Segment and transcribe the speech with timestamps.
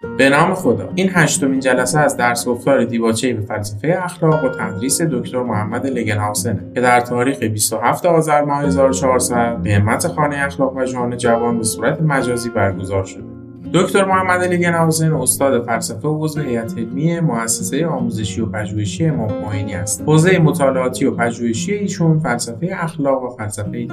[0.00, 0.88] به نام خدا.
[0.94, 6.72] این هشتمین جلسه از درس گفتار دیباچه به فلسفه اخلاق و تدریس دکتر محمد لگنهاوسنه
[6.74, 11.64] که در تاریخ 27 آذر ماه 1400 به همت خانه اخلاق و جهان جوان به
[11.64, 13.24] صورت مجازی برگزار شده.
[13.74, 19.32] دکتر محمد لگنهاوسن استاد فلسفه و عضو هیئت علمی مؤسسه آموزشی و پژوهشی امام
[19.74, 20.02] است.
[20.06, 23.92] حوزه مطالعاتی و پژوهشی ایشون فلسفه اخلاق و فلسفه دین.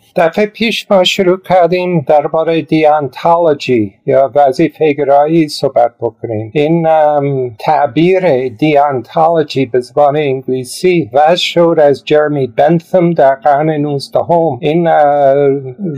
[0.15, 6.51] دفعه پیش ما شروع کردیم درباره دیانتالوجی یا وظیفه گرایی صحبت بکنیم.
[6.53, 6.87] این
[7.59, 14.59] تعبیر دیانتالوجی به زبان انگلیسی وضع شد از جرمی بنثم در قرن نوزدهم.
[14.61, 14.89] این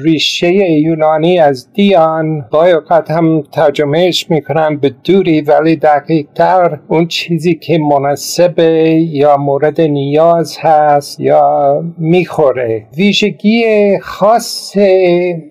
[0.03, 7.55] ریشه یونانی از دیان اوقات هم ترجمهش می‌کنن به دوری ولی دقیق تر اون چیزی
[7.55, 8.59] که مناسب
[8.98, 12.86] یا مورد نیاز هست یا می‌خوره.
[12.98, 13.64] ویژگی
[14.06, 14.78] خاص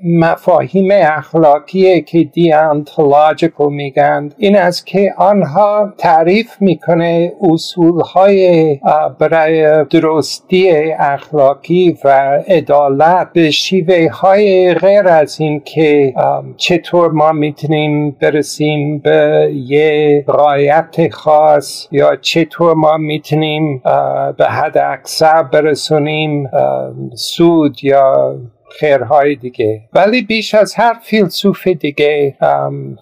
[0.05, 8.81] مفاهیم اخلاقی که دیانتولوژیکل میگند این است که آنها تعریف می‌کنه اصولهای
[9.19, 12.09] برای درستی اخلاقی و
[12.49, 16.15] عدالت به شیوه های غیر از این که
[16.57, 23.83] چطور ما می‌تونیم برسیم به یه رایت خاص یا چطور ما می‌تونیم
[24.37, 26.51] به حد اکثر برسونیم
[27.15, 28.37] سود یا
[28.79, 29.81] خیرهای دیگه.
[29.93, 32.37] ولی بیش از هر فیلسوف دیگه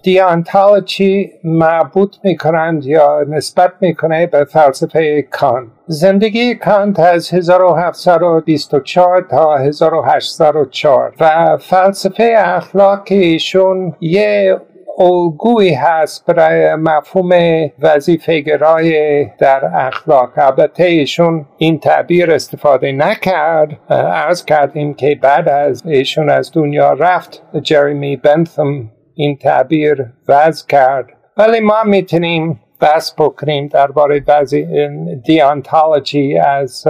[0.03, 5.71] دیانتالوجی مربوط می‌کنند یا نسبت می‌کنه به فلسفه کان.
[5.87, 14.57] زندگی کانت از 1724 تا 1804 و فلسفه اخلاق ایشون یه
[15.01, 17.31] الگویی هست برای مفهوم
[17.79, 20.31] وظیفه گرای در اخلاق.
[20.37, 23.69] البته ایشون این تعبیر استفاده نکرد.
[23.91, 31.07] ارز کردیم که بعد از ایشون از دنیا رفت جریمی بنثم این تعبیر وضع کرد.
[31.37, 34.25] ولی ما می‌تونیم بحث بکنیم درباره
[35.25, 36.87] دیانتالوجی از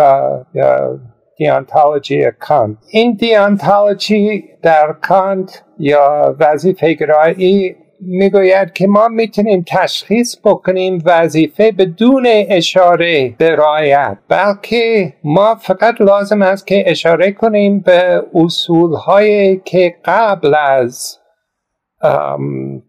[1.37, 2.77] دیانتالوجی کانت.
[2.91, 12.27] این دیانتالوجی در کانت یا وظیفه گرایی می‌گوید که ما می‌تونیم تشخیص بکنیم وظیفه بدون
[12.27, 20.55] اشاره به رایت بلکه ما فقط لازم است که اشاره کنیم به اصولهایی که قبل
[20.55, 21.19] از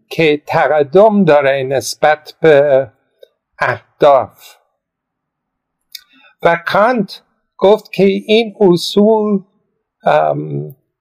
[0.08, 2.88] که تقدم داره نسبت به
[3.58, 4.56] اهداف.
[6.42, 7.22] و کانت
[7.58, 9.40] گفت که این اصول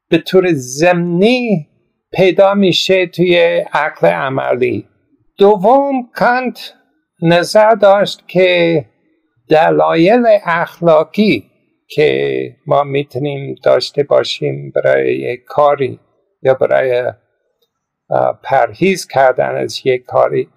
[0.09, 1.70] به طور زمینی
[2.13, 4.87] پیدا میشه توی عقل عملی.
[5.37, 6.73] دوم کانت
[7.21, 8.85] نظر داشت که
[9.49, 11.51] دلایل اخلاقی
[11.87, 15.99] که ما می‌تونیم داشته باشیم برای کاری
[16.41, 17.13] یا برای
[18.43, 20.47] پرهیز کردن از یک کاری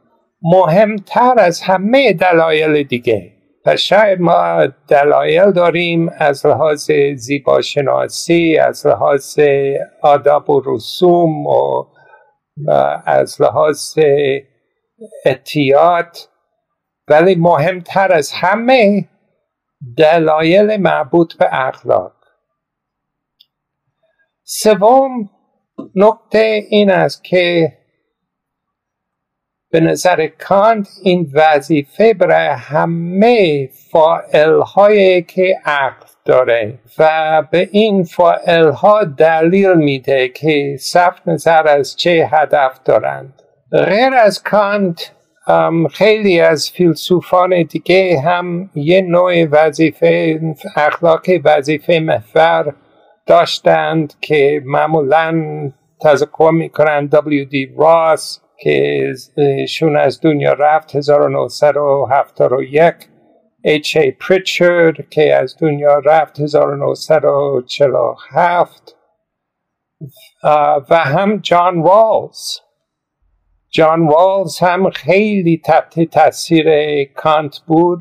[0.42, 3.33] مهمتر از همه دلایل دیگه.
[3.66, 9.38] و شاید ما دلایل داریم از لحاظ زیباشناسی از لحاظ
[10.02, 11.84] آداب و رسوم و
[13.06, 13.98] از لحاظ
[15.26, 16.28] اتیات
[17.08, 19.08] ولی مهمتر از همه
[19.96, 22.12] دلایل مربوط به اخلاق.
[24.42, 25.30] سوم
[25.94, 27.72] نکته این است که
[29.74, 38.04] به نظر کانت این وظیفه برای همه فائل هایی که عقل داره و به این
[38.04, 43.42] فائل ها دلیل میده که صرف نظر از چه هدف دارند.
[43.72, 45.12] غیر از کانت
[45.90, 50.40] خیلی از فیلسوفان دیگه هم یه نوع وظیفه
[50.76, 52.74] اخلاق وظیفه محور
[53.26, 55.42] داشتند که معمولا
[56.00, 56.50] تذکر
[57.12, 59.12] دبلیو دی راس که
[59.68, 62.94] شون از دنیا رفت 1971
[63.62, 68.96] ایچ ای پریچارد که از دنیا رفت 1947
[70.90, 72.58] و هم جان والز.
[73.70, 76.68] جان والز هم خیلی تحت تاثیر
[77.04, 78.00] کانت بود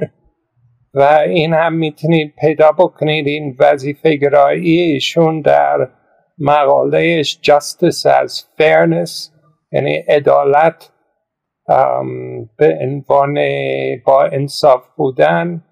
[0.94, 3.28] و این هم می‌تونید پیدا بکنید.
[3.28, 5.90] این وظیفه گراییشون در
[6.38, 9.33] مقالهش Justice as Fairness
[9.74, 10.92] یعنی عدالت
[12.58, 13.38] به عنوان
[14.06, 15.64] با انصاف بودن.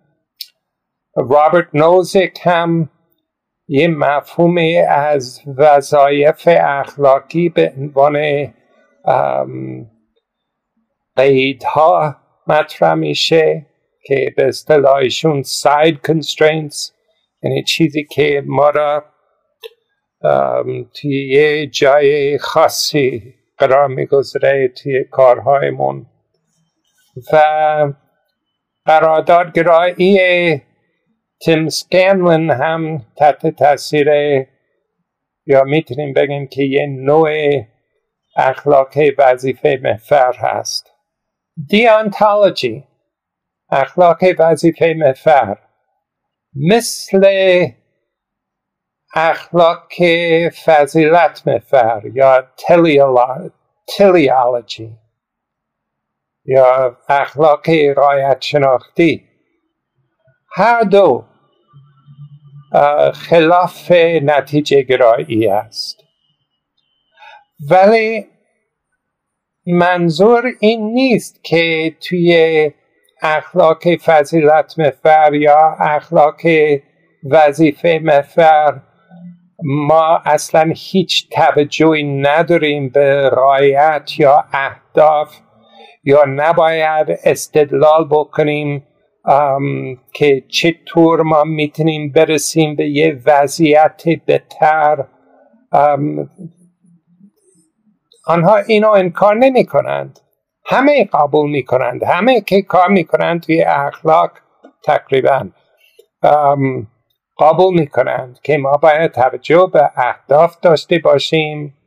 [1.16, 2.90] رابرت نوزک هم
[3.68, 4.58] یه مفهوم
[4.90, 8.48] از وظایف اخلاقی به عنوان
[11.16, 12.16] قیدها
[12.48, 13.66] مطرح میشه
[14.04, 16.92] که به اصطلاحشون ساید constraints
[17.44, 19.04] یعنی چیزی که ما را
[20.94, 26.06] توی یه جای خاصی قرار می‌گذاره توی کارهایمون.
[27.34, 27.38] و
[28.86, 30.62] قراردادگرایی
[31.42, 34.08] تیم سکانلن هم تحت تاثیر
[35.46, 37.30] یا می‌تونیم بگیم که یه نوع
[38.36, 40.92] اخلاق وظیفه محفر هست.
[41.70, 42.84] دیانتالوجی
[43.70, 45.58] اخلاق وظیفه محفر
[46.56, 47.26] مثل
[49.14, 49.94] اخلاق
[50.66, 52.48] فضیلت محفر یا
[53.98, 54.98] تلیالوجی.
[56.46, 59.28] یا اخلاق رایت شناختی.
[60.56, 61.26] هر دو
[63.14, 63.92] خلاف
[64.22, 65.98] نتیجه گرایی است.
[67.70, 68.28] ولی
[69.68, 72.72] منظور این نیست که توی
[73.22, 76.42] اخلاق فضیلت مفر یا اخلاق
[77.32, 78.82] وظیفه مفر
[79.64, 85.36] ما اصلا هیچ توجهی نداریم به رایت یا اهداف
[86.04, 88.88] یا نباید استدلال بکنیم
[90.14, 95.06] که چطور ما می‌تونیم برسیم به یه وضعیت بهتر.
[98.26, 100.20] آنها اینو انکار نمی کنند
[100.66, 104.32] همه قبول می کنند همه که کار می کنند توی اخلاق
[104.84, 105.50] تقریبا.
[107.42, 111.78] قبول می کنند که ما باید توجه به اهداف داشته باشیم.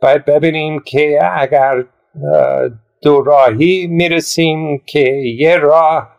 [0.00, 1.84] باید ببینیم که اگر
[3.02, 6.16] دو راهی می‌رسیم که یه راه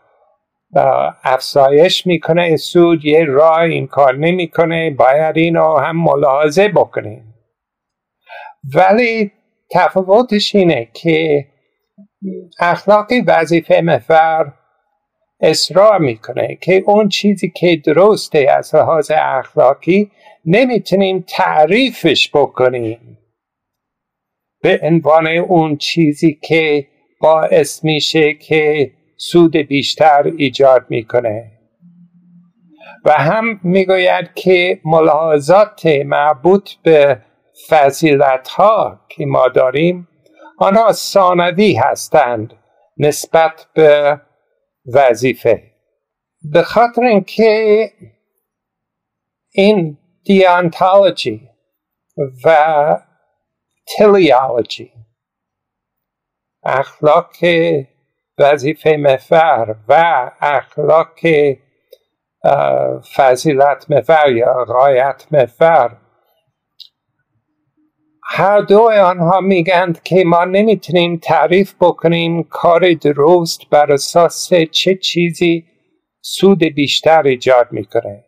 [1.24, 7.34] افزایش می‌کنه سود یه راه این کار نمی‌کنه باید اینو هم ملاحظه بکنیم.
[8.76, 9.32] ولی
[9.72, 11.46] تفاوتش اینه که
[12.60, 14.54] اخلاقی وظیفه محور
[15.44, 20.12] اصرار می‌کنه که اون چیزی که درسته از لحاظ اخلاقی
[20.46, 23.18] نمی‌تونیم تعریفش بکنیم.
[24.62, 26.88] به عنوان اون چیزی که
[27.20, 31.52] باعث میشه که سود بیشتر ایجاد می‌کنه.
[33.06, 37.22] و هم می‌گوید که ملاحظات مربوط به
[37.70, 40.08] فضیلت ها که ما داریم
[40.58, 42.54] آنها ثانوی هستند
[42.98, 44.20] نسبت به
[44.86, 45.72] وظیفه.
[46.42, 47.92] به خاطر اینکه
[49.52, 51.50] این دیانتالوجی
[52.46, 52.98] و
[53.98, 54.92] تلیالوجی
[56.64, 57.34] اخلاق
[58.38, 61.20] وظیفه مفر و اخلاق
[63.16, 65.98] فضیلت مفر یا غایت مفر
[68.36, 75.66] هر دو آنها میگند که ما نمی‌تونیم تعریف بکنیم کار درست بر اساس چه چیزی
[76.22, 78.24] سود بیشتر ایجاد می‌کنه.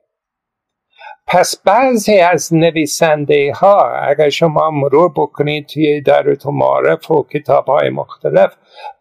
[1.27, 7.65] پس بعضی از نویسنده ها اگر شما مرور بکنید توی دارت و معارف و کتاب
[7.65, 8.53] های مختلف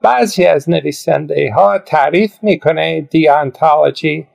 [0.02, 4.26] بعضی از نویسنده ها تعریف می‌کنه دیانتالوجی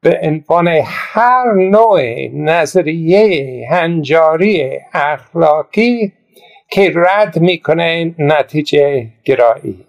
[0.00, 6.12] به عنوان هر نوع نظریه هنجاری اخلاقی
[6.70, 9.86] که رد می‌کنه نتیجه گرایی.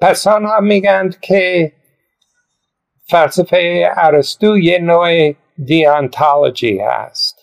[0.00, 1.72] پس آنها میگند که
[3.08, 5.34] فلسفه ارسطو یه نوع
[5.64, 7.36] دیانتالوجی هست.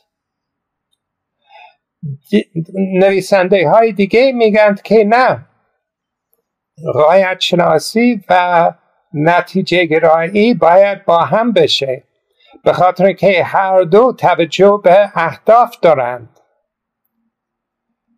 [2.75, 5.45] نویسنده های دیگه میگند که نه.
[6.95, 8.73] رایت شناسی و
[9.23, 12.03] نتیجه گرایی باید با هم بشه
[12.63, 16.29] به خاطر که هر دو توجه به اهداف دارند.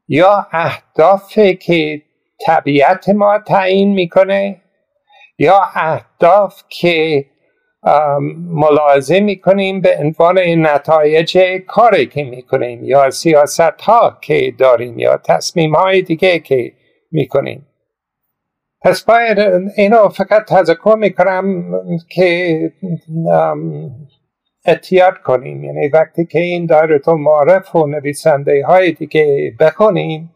[0.08, 2.01] یا اهدافی که
[2.46, 4.62] طبیعت ما تعیین می‌کنه
[5.39, 7.25] یا اهداف که
[8.50, 11.38] ملاحظه می‌کنیم به عنوان نتایج
[11.68, 16.74] کاری که می‌کنیم یا سیاست ها که داریم یا تصمیم های دیگه که
[17.12, 17.68] می‌کنیم.
[18.81, 19.39] پس باید
[19.75, 21.71] اینو فقط تذکر می‌کنم
[22.09, 22.71] که
[24.65, 30.33] اتیاد کنیم یعنی وقتی که این دایره معرف و نویسنده های دیگه بخونیم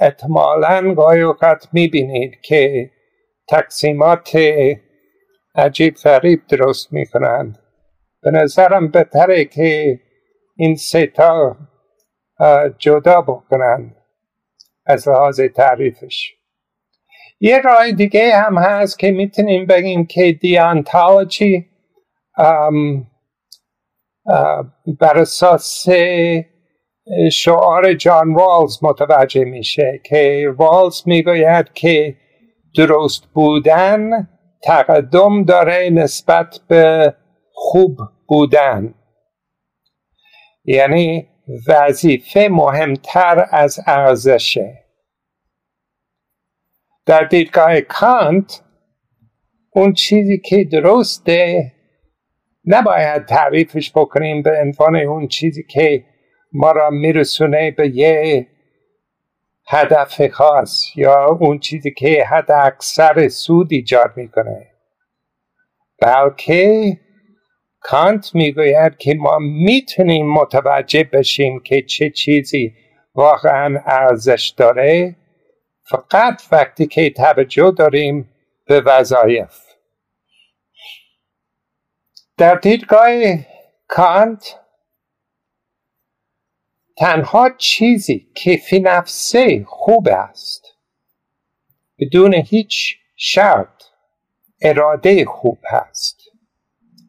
[0.00, 2.90] احتمالا گاهی اوقات می‌بینید که
[3.48, 4.38] تقسیمات
[5.54, 7.58] عجیب فریب درست می‌کنند
[8.22, 10.00] به نظرم بهتره که
[10.56, 11.56] این ستا
[12.78, 13.96] جدا بکنند
[14.86, 16.35] از لحاظ تعریفش
[17.40, 21.66] یه راه دیگه هم هست که می‌تونیم بگیم که دیانتالوجی
[25.00, 25.86] بر اساس
[27.32, 32.16] شعار جان والز متوجه میشه که والز می‌گوید که
[32.76, 34.28] درست بودن
[34.62, 37.14] تقدم داره نسبت به
[37.52, 38.94] خوب بودن.
[40.64, 41.28] یعنی
[41.68, 44.85] وظیفه مهمتر از ارزشه.
[47.06, 48.62] در دیدگاه کانت
[49.70, 51.72] اون چیزی که درسته
[52.64, 56.04] نباید تعریفش بکنیم به عنوان اون چیزی که
[56.52, 58.46] ما را میرسونه به یه
[59.68, 64.66] هدف خاص یا اون چیزی که حد اکثر سود ایجاد می‌کنه.
[66.02, 66.92] بلکه
[67.80, 72.74] کانت می‌گوید که ما می‌تونیم متوجه بشیم که چه چیزی
[73.14, 75.16] واقعا ارزش داره
[75.88, 78.28] فقط وقتی که توجه داریم
[78.66, 79.62] به وظایف.
[82.36, 83.10] در دیدگاه
[83.88, 84.60] کانت
[86.96, 90.66] تنها چیزی که فی نفسه خوب است.
[91.98, 93.82] بدون هیچ شرط
[94.62, 96.20] اراده خوب هست.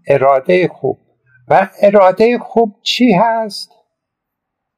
[0.07, 0.99] اراده خوب.
[1.47, 3.71] و اراده خوب چی هست؟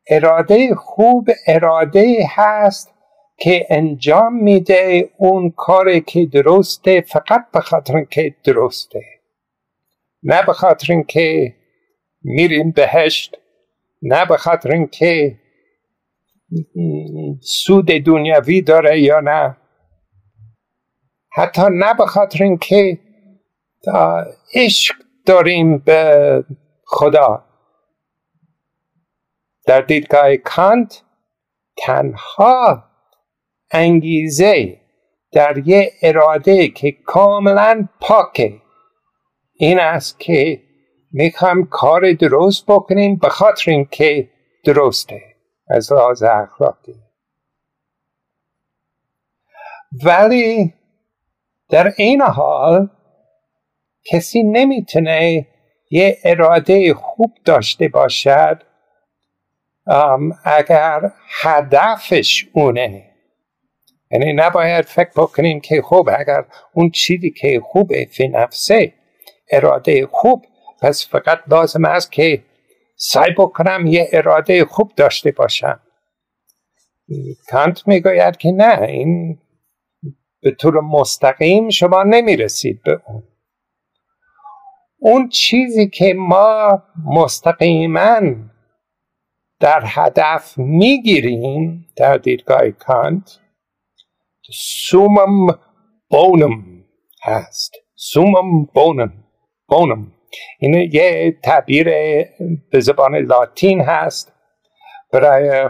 [0.07, 2.98] اراده خوب اراده هست
[3.41, 9.01] که انجام میده اون کاری که درسته فقط به خاطر که درسته.
[10.23, 11.55] نه به خاطر اینکه
[12.21, 13.37] میریم بهشت
[14.01, 15.39] نه به خاطر اینکه
[17.41, 19.57] سود دنیاوی داره یا نه.
[21.31, 22.99] حتی نه به خاطر اینکه
[24.55, 26.43] عشق داریم به
[26.85, 27.45] خدا.
[29.67, 31.03] در دیدگاه کانت
[31.77, 32.88] تنها
[33.71, 34.79] انگیزه
[35.31, 38.53] در یه اراده که کاملا پاکه.
[39.53, 40.61] این است که
[41.11, 44.29] می‌خوام کار درست بکنیم به خاطر اینکه
[44.65, 45.21] درسته.
[45.69, 46.95] از لحاظ اخلاقی.
[50.05, 50.73] ولی
[51.69, 52.89] در این حال
[54.05, 55.47] کسی نمی‌تونه
[55.91, 58.63] یه اراده خوب داشته باشد
[60.43, 61.11] اگر
[61.41, 63.08] هدفش اونه.
[64.11, 68.93] یعنی نباید فکر بکنیم که خوب اگر اون چیزی که خوبه فی نفسه
[69.51, 70.45] اراده خوب
[70.81, 72.43] پس فقط لازم است که
[72.95, 75.79] سعی بکنم یه اراده خوب داشته باشم.
[77.49, 79.39] کانت می‌گوید که نه این
[80.41, 83.23] به طور مستقیم شما نمی‌رسید به اون.
[84.99, 88.19] اون چیزی که ما مستقیما
[89.59, 93.39] در هدف می‌گیریم در دیدگاه کانت
[94.53, 95.59] سومم
[96.09, 96.83] بونم
[97.23, 99.23] هست سومم بونم
[99.67, 100.11] بونم
[100.59, 101.89] این یه تعبیر
[102.71, 104.33] به زبان لاتین هست
[105.13, 105.69] برای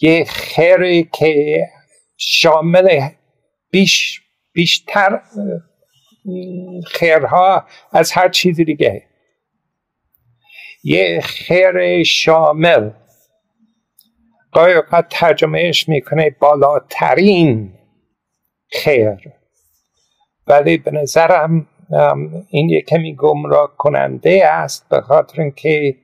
[0.00, 1.56] یه خیری که
[2.16, 3.00] شامل
[3.70, 4.20] بیش
[4.52, 5.20] بیشتر
[6.86, 9.02] خیرها از هر چیزی دیگه
[10.84, 12.90] یه خیر شامل
[14.58, 17.72] گاهی اوقات ترجمهش می‌کنه بالاترین
[18.72, 19.32] خیر.
[20.46, 21.66] ولی به نظرم
[22.50, 25.96] این یک کمی گمراه کننده است به خاطر اینکه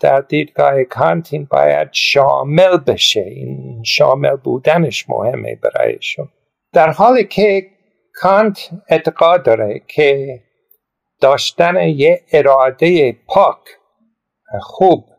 [0.00, 3.20] در دیدگاه کانت این باید شامل بشه.
[3.20, 6.28] این شامل بودنش مهمه برایشون.
[6.72, 7.66] در حالی که
[8.14, 10.40] کانت اعتقاد داره که
[11.20, 13.58] داشتن یه اراده پاک
[14.60, 15.13] خوب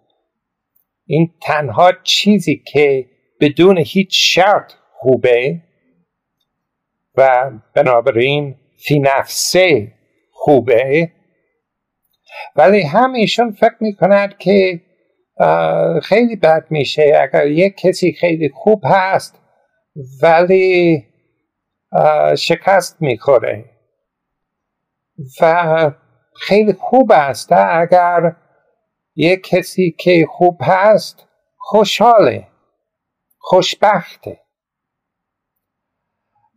[1.06, 3.06] این تنها چیزی که
[3.40, 5.62] بدون هیچ شرط خوبه
[7.18, 9.92] و بنابراین فی نفسه
[10.32, 11.12] خوبه.
[12.56, 14.82] ولی هم ایشون فکر می کند که
[16.04, 19.42] خیلی بد میشه اگر یک کسی خیلی خوب هست
[20.22, 21.04] ولی
[22.38, 23.66] شکست می‌خوره.
[25.42, 25.92] و
[26.36, 28.36] خیلی خوب است اگر
[29.16, 32.48] یک کسی که خوب هست خوشحاله
[33.38, 34.40] خوشبخته.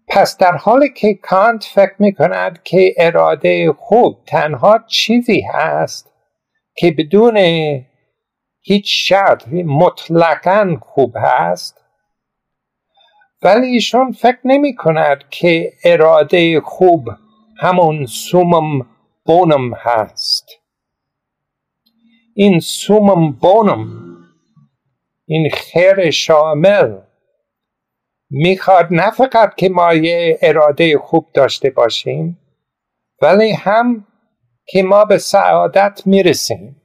[0.09, 6.13] پس در حالی که کانت فکر می کند که اراده خوب تنها چیزی هست
[6.77, 7.37] که بدون
[8.61, 11.85] هیچ شرط مطلقا خوب هست
[13.43, 17.09] ولی ایشون فکر نمی کند که اراده خوب
[17.59, 18.87] همون سومم
[19.25, 20.58] بونم هست.
[22.41, 24.17] این سومم بونم
[25.27, 27.01] این خیر شامل.
[28.31, 32.39] می‌خواد نه فقط که ما یه اراده خوب داشته باشیم
[33.23, 34.07] ولی هم
[34.67, 36.83] که ما به سعادت می‌رسیم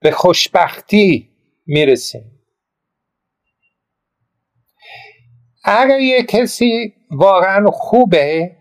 [0.00, 1.30] به خوشبختی
[1.66, 2.40] می‌رسیم.
[5.64, 8.56] اگر یه کسی واقعا خوبه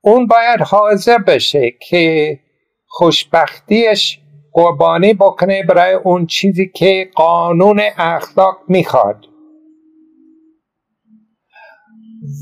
[0.00, 2.47] اون باید حاضر بشه که
[2.88, 4.20] خوشبختیش
[4.52, 9.24] قربانی بکنه برای اون چیزی که قانون اخلاق می‌خواد.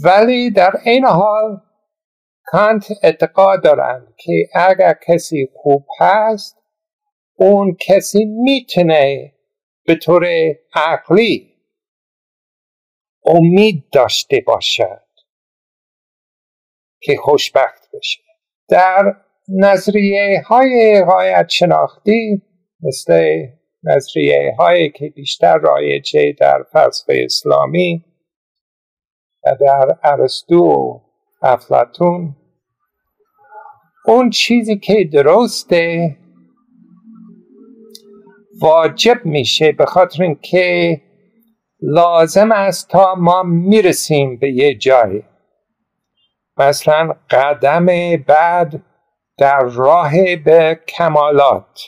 [0.04, 1.60] ولی در این حال
[2.44, 6.56] کانت اعتقاد دارند که اگر کسی خوب هست
[7.34, 9.32] اون کسی می‌تونه
[9.86, 10.26] به طور
[10.74, 11.56] عقلی
[13.24, 15.06] امید داشته باشد
[17.00, 18.22] که خوشبخت بشه.
[18.68, 19.16] در
[19.48, 22.42] نظریه های غایت شناختی
[22.82, 23.46] مثل
[23.84, 28.04] نظریه هایی که بیشتر رایجه در فلسفه اسلامی
[29.46, 31.00] و در ارسطو و
[31.42, 32.36] افلاتون
[34.06, 36.16] اون چیزی که درسته
[38.60, 41.00] واجب میشه به خاطر اینکه
[41.80, 45.22] لازم است تا ما می‌رسیم به یه جای
[46.56, 47.86] مثلا قدم
[48.26, 48.82] بعد
[49.38, 51.80] در راه به کمالات.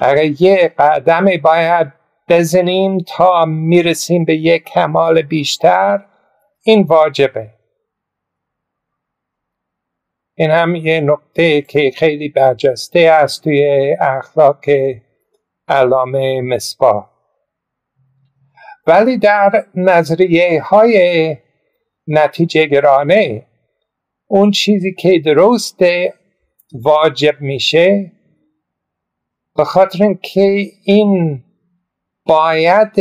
[0.00, 1.92] اگر یه قدم باید
[2.28, 6.04] بزنیم تا می‌رسیم به یک کمال بیشتر
[6.62, 7.50] این واجبه.
[10.34, 14.64] این هم یه نقطه که خیلی برجسته است توی اخلاق
[15.68, 17.10] علامه مصباح.
[18.86, 21.36] ولی در نظریه های
[22.06, 23.46] نتیجه گرانه
[24.26, 25.78] اون چیزی که درست
[26.72, 28.12] واجب میشه
[29.56, 31.42] به خاطر اینکه این
[32.26, 32.92] باید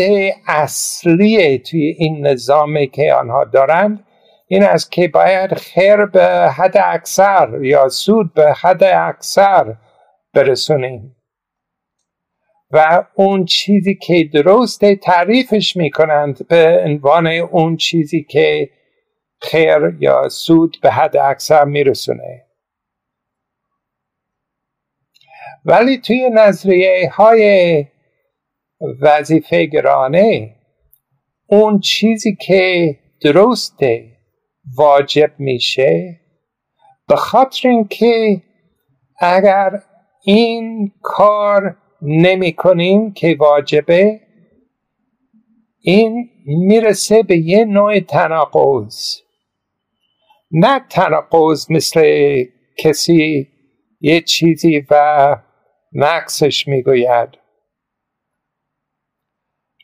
[0.47, 4.05] اصلی توی این نظامی که آنها دارند
[4.47, 9.75] این است که باید خیر به حد اکثر یا سود به حد اکثر
[10.33, 11.15] برسونیم.
[12.71, 18.69] و اون چیزی که درسته تعریفش می‌کنند به عنوان اون چیزی که
[19.41, 22.45] خیر یا سود به حد اکثر میرسونه.
[25.65, 27.85] ولی توی نظریه های
[29.01, 30.55] وظیفه گرانه
[31.47, 34.11] اون چیزی که درسته
[34.77, 36.19] واجب میشه
[37.07, 38.41] به خاطر اینکه
[39.19, 39.71] اگر
[40.23, 44.21] این کار نمی کنیم که واجبه
[45.81, 49.24] این می‌رسه به یه نوع تناقض.
[50.57, 52.01] نه تناقض مثل
[52.77, 53.47] کسی
[54.01, 55.35] یه چیزی و
[55.93, 57.29] نقصش می‌گوید.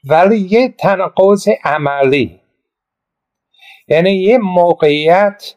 [0.10, 2.40] ولی یه تناقض عملی
[3.88, 5.56] یعنی یه موقعیت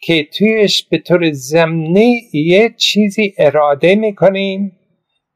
[0.00, 4.78] که تویش به طور زمینی یه چیزی اراده می‌کنیم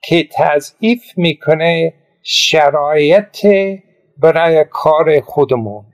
[0.03, 3.47] که تضعیف می‌کنه شرایط
[4.19, 5.85] برای کار خودمون.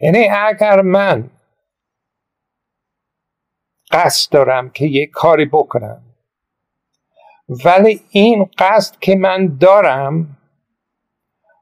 [0.00, 1.30] یعنی اگر من
[3.92, 6.02] قصد دارم که یه کاری بکنم
[7.64, 10.36] ولی این قصد که من دارم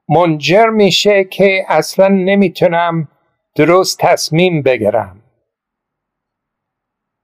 [0.09, 3.09] منجر میشه که اصلا نمی‌تونم
[3.57, 5.23] درست تصمیم بگیرم.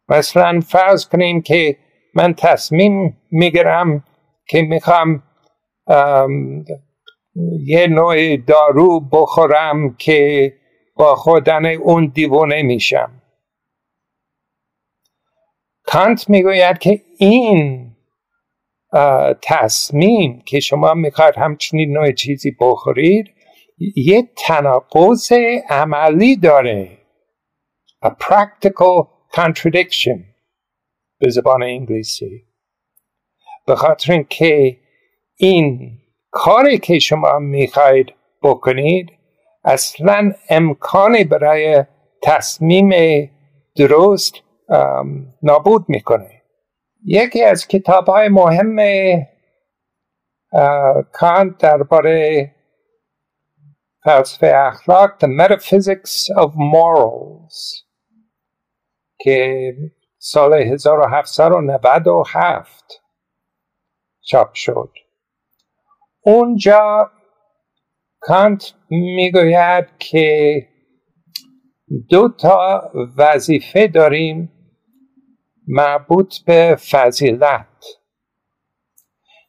[0.08, 1.76] مثلا فرض کنیم که
[2.14, 4.04] من تصمیم می‌گیرم
[4.48, 5.22] که می‌خوام
[7.66, 10.52] یه نوع دارو بخورم که
[10.94, 13.22] با خودن اون دیوانه میشم.
[15.82, 17.90] کانت می‌گوید که این
[19.42, 23.34] تصمیم که شما می‌خواید همچنین نوع چیزی بخورید
[23.96, 25.32] یه تناقض
[25.68, 26.98] عملی داره.
[28.04, 30.18] A practical contradiction
[31.18, 32.44] به زبان انگلیسی.
[33.66, 34.80] به خاطر اینکه
[35.36, 35.98] این
[36.30, 39.12] کاری که شما می‌خواید بکنید
[39.64, 41.84] اصلا امکانی برای
[42.22, 42.90] تصمیم
[43.76, 44.34] درست
[45.42, 46.42] نابود می‌کنه.
[47.04, 48.76] یکی از کتاب های مهم
[51.12, 52.50] کانت درباره
[54.04, 57.84] فلسفه اخلاق The Metaphysics of Morals
[59.18, 59.72] که
[60.18, 63.02] سال 1797
[64.20, 64.92] چاپ شد.
[66.20, 67.10] اونجا
[68.20, 70.68] کانت می‌گوید که
[72.10, 74.52] دو تا وظیفه داریم
[75.68, 77.66] مربوط به فضیلت.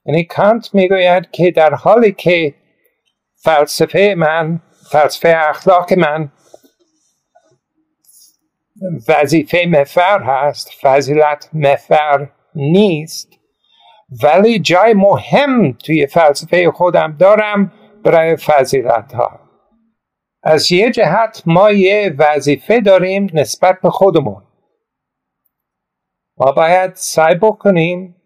[0.06, 2.56] یعنی کانت می‌گوید که در حالی که
[3.36, 6.32] فلسفه من فلسفه اخلاق من
[9.08, 13.30] وظیفه مفر هست فضیلت مفر نیست
[14.24, 17.72] ولی جای مهم توی فلسفه خودم دارم
[18.06, 19.40] برای فضیلت ها
[20.44, 24.48] از یه جهت ما یه وظیفه داریم نسبت به خودمون.
[26.38, 28.22] ما باید سعی بکنیم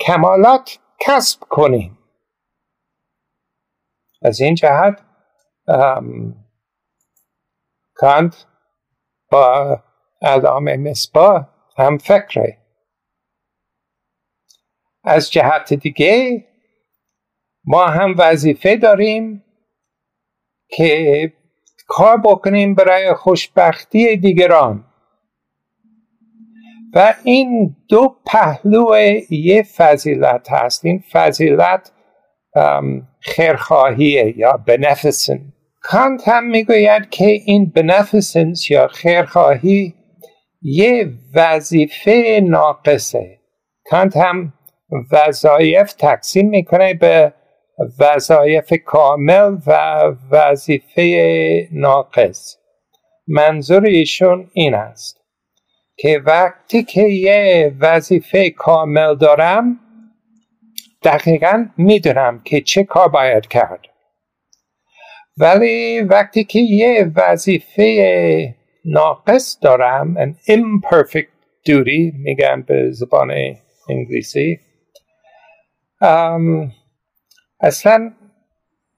[0.00, 1.98] کمالات کسب کنیم.
[4.22, 5.02] از این جهت
[7.94, 8.46] کانت
[9.30, 9.78] با
[10.22, 12.58] علامه مصباح هم فکره.
[15.04, 16.44] از جهت دیگه
[17.70, 19.44] ما هم وظیفه داریم
[20.68, 21.32] که
[21.86, 24.84] کار بکنیم برای خوشبختی دیگران.
[26.94, 28.96] و این دو پهلو
[29.30, 30.84] یه فضیلت هست.
[30.84, 31.92] این فضیلت
[33.20, 35.40] خیرخواهیه یا بنفسن
[35.80, 39.94] کانت هم می‌گوید که این بنفسنس یا خیرخواهی
[40.62, 43.38] یه وظیفه ناقصه.
[43.84, 44.52] کانت هم
[45.12, 47.32] وظایف تقسیم می‌کنه به
[48.00, 49.72] وظایف کامل و
[50.30, 52.56] وظیفه ناقص.
[53.28, 55.20] منظور ایشون این است
[55.96, 59.80] که وقتی که یه وظیفه کامل دارم
[61.02, 63.80] دقیقا می‌دونم که چه کار باید کرد.
[65.36, 71.38] ولی وقتی که یه وظیفه ناقص دارم an imperfect
[71.68, 73.30] duty میگم به زبان
[73.88, 74.60] انگلیسی
[77.60, 78.14] اصلا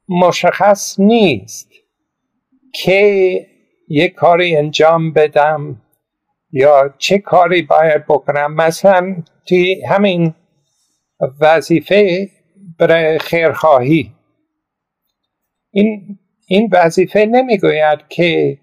[0.08, 1.70] مشخص نیست
[2.74, 3.46] که
[3.88, 5.82] یه کاری انجام بدم
[6.52, 8.54] یا چه کاری باید بکنم.
[8.54, 10.34] مثلا توی همین
[11.40, 12.28] وظیفه
[12.78, 14.12] برای خیرخواهی.
[15.70, 18.58] این این وظیفه نمی‌گوید که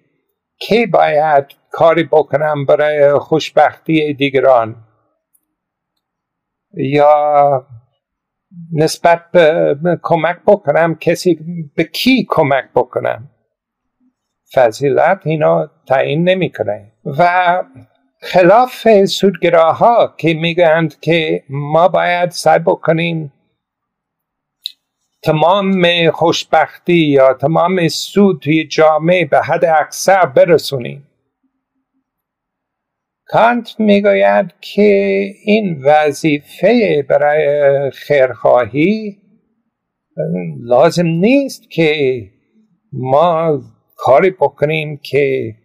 [0.60, 4.76] کی باید کاری بکنم برای خوشبختی دیگران
[6.74, 7.68] یا
[8.74, 11.40] نسبت به کمک بکنم کسی
[11.76, 13.30] به کی کمک بکنم؟
[14.54, 16.92] فضیلت اینا تعیین نمی‌کنه.
[17.06, 17.64] و
[18.22, 23.34] خلاف سودگراها که می‌گویند که ما باید سعی بکنیم
[25.24, 31.07] تمام خوشبختی یا تمام سود توی جامعه به حد اکثر برسونیم.
[33.30, 39.18] کانت می‌گوید که این وظیفه برای خیرخواهی
[40.64, 42.22] لازم نیست که
[42.94, 43.60] ما
[43.96, 45.56] کاری بکنیم که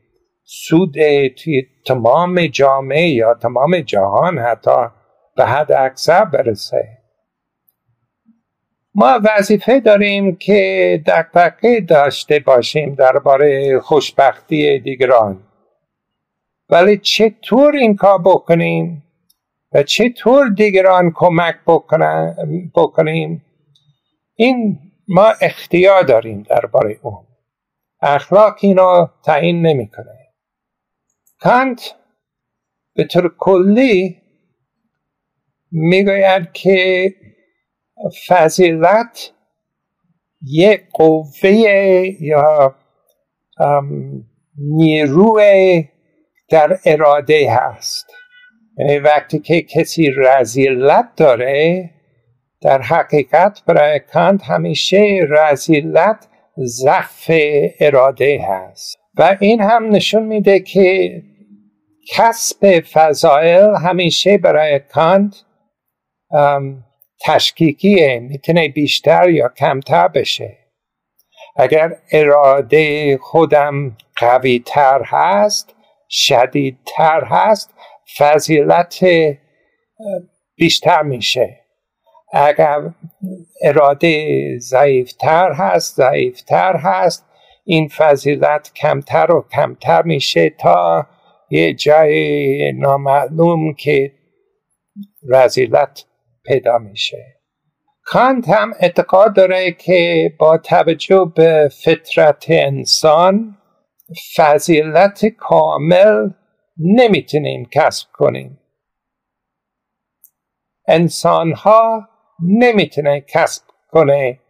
[0.45, 0.95] سود
[1.29, 4.87] توی تمام جامعه یا تمام جهان حتی
[5.37, 6.89] به حد اکثر برسه.
[8.95, 15.52] ما وظیفه داریم که دقدقه داشته باشیم درباره خوشبختی دیگران.
[16.69, 19.03] ولی چطور این کار بکنیم؟
[19.73, 21.57] و چطور دیگران کمک
[22.75, 23.45] بکنیم؟
[24.35, 27.27] این ما اختیار داریم درباره اون.
[28.01, 30.19] اخلاق اینو تعیین نمی‌کنه.
[31.41, 31.95] کانت
[32.95, 34.23] به طور کلی
[35.71, 37.15] می‌گوید که
[38.29, 39.33] فضیلت
[40.43, 41.51] یک قوه
[42.21, 42.75] یا
[44.59, 45.89] نیروی
[46.53, 48.07] در اراده هست.
[48.79, 51.91] یعنی وقتی که کسی رزیلت داره
[52.63, 57.31] در حقیقت برای کانت همیشه رزیلت ضعف
[57.81, 58.97] اراده هست.
[59.19, 61.23] و این هم نشون میده که
[62.13, 65.35] کسب فضائل همیشه برای کانت
[67.25, 70.59] تشکیکیه می‌تونه بیشتر یا کمتر بشه.
[71.57, 75.72] اگر اراده خودم قوی تر هست
[76.13, 77.75] شدیدتر هست
[78.19, 79.05] فضیلت
[80.57, 81.59] بیشتر میشه.
[82.33, 82.81] اگر
[83.63, 87.27] اراده ضعیفتر هست ضعیفتر هست
[87.65, 91.07] این فضیلت کمتر و کمتر میشه تا
[91.51, 94.13] یه جای نامعلوم که
[95.29, 96.05] رزیلت
[96.45, 97.43] پیدا میشه.
[98.05, 103.57] کانت هم اعتقاد داره که با توجه به فطرت انسان
[104.37, 106.31] فضیلت کامل
[106.79, 108.59] نمی‌تونیم کسب کنیم.
[110.89, 112.09] انسان ها
[112.49, 114.41] نمی‌تونه کسب کنه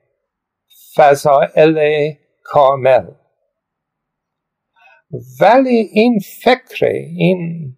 [0.96, 3.10] فضائل کامل.
[5.40, 7.72] ولی این فکر این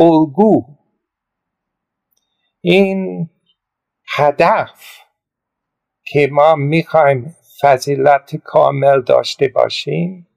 [0.00, 0.64] الگو
[2.60, 3.30] این
[4.16, 4.98] هدف
[6.06, 10.29] که ما می‌خوایم فضیلت کامل داشته باشیم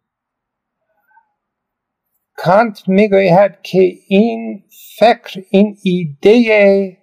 [2.36, 4.63] کانت می‌گوید که این
[4.98, 6.98] فکر این ایده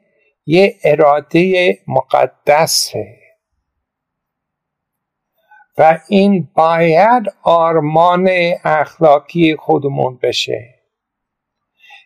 [0.46, 3.16] یه اراده مقدسه.
[5.78, 8.30] و این باید آرمان
[8.64, 10.74] اخلاقی خودمون بشه.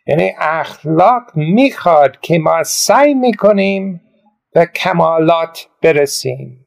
[0.07, 4.01] یعنی اخلاق می‌خواد که ما سعی می‌کنیم
[4.53, 6.64] به کمالات برسیم.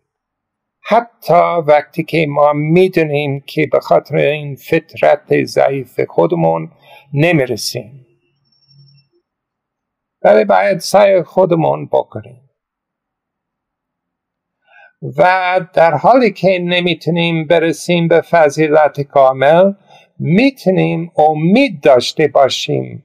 [0.90, 6.70] حتی وقتی که ما می‌دونیم که به خاطر این فطرت ضعیف خودمون
[7.14, 8.07] نمی‌رسیم.
[10.22, 12.51] ولی باید سعی خودمون بکنیم.
[15.16, 19.72] و در حالی که نمی‌تونیم برسیم به فضیلت کامل
[20.18, 23.05] می‌تونیم امید داشته باشیم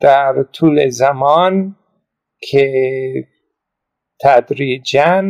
[0.00, 1.76] در طول زمان
[2.40, 2.72] که
[4.20, 5.22] تدریجا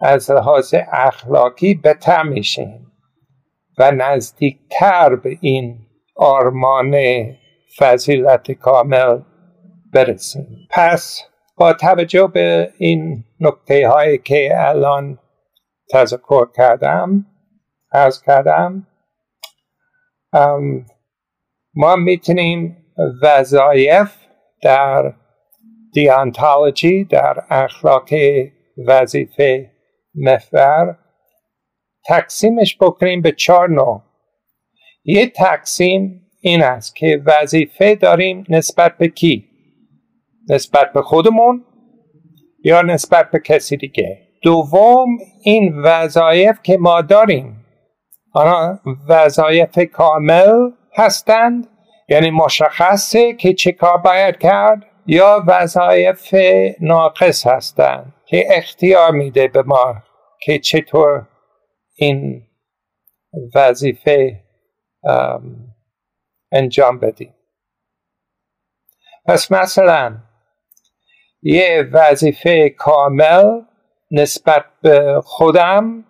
[0.00, 2.92] از لحاظ اخلاقی بهتر میشیم
[3.78, 5.78] و نزدیکتر به این
[6.16, 6.94] آرمان
[7.78, 9.20] فضیلت کامل
[9.92, 10.46] برسیم.
[10.70, 11.22] پس
[11.56, 15.18] با توجه به این نکته هایی که الان
[15.90, 17.26] تذکر کردم
[17.92, 18.86] از کردم
[21.74, 22.76] ما می‌تونیم
[23.22, 24.14] وظایف
[24.62, 25.14] در
[25.92, 28.08] دیانتالوجی در اخلاق
[28.86, 29.70] وظیفه
[30.14, 30.98] محور
[32.06, 34.02] تقسیمش بکنیم به چهار نوع.
[35.04, 39.44] یه تقسیم این است که وظیفه داریم نسبت به کی؟
[40.50, 41.64] نسبت به خودمون
[42.64, 45.08] یا نسبت به کسی دیگه؟ دوم
[45.42, 47.64] این وظایف که ما داریم.
[48.32, 51.66] آنها وظایف کامل هستند
[52.08, 56.34] یعنی مشخصه که چه کار باید کرد یا وظایف
[56.80, 58.14] ناقص هستند.
[58.30, 60.02] که اختیار میده به ما
[60.40, 61.28] که چطور
[61.94, 62.46] این
[63.54, 64.44] وظیفه
[66.52, 67.34] انجام بدیم.
[69.26, 70.18] پس مثلا
[71.42, 73.60] یه وظیفه کامل
[74.10, 76.04] نسبت به خودم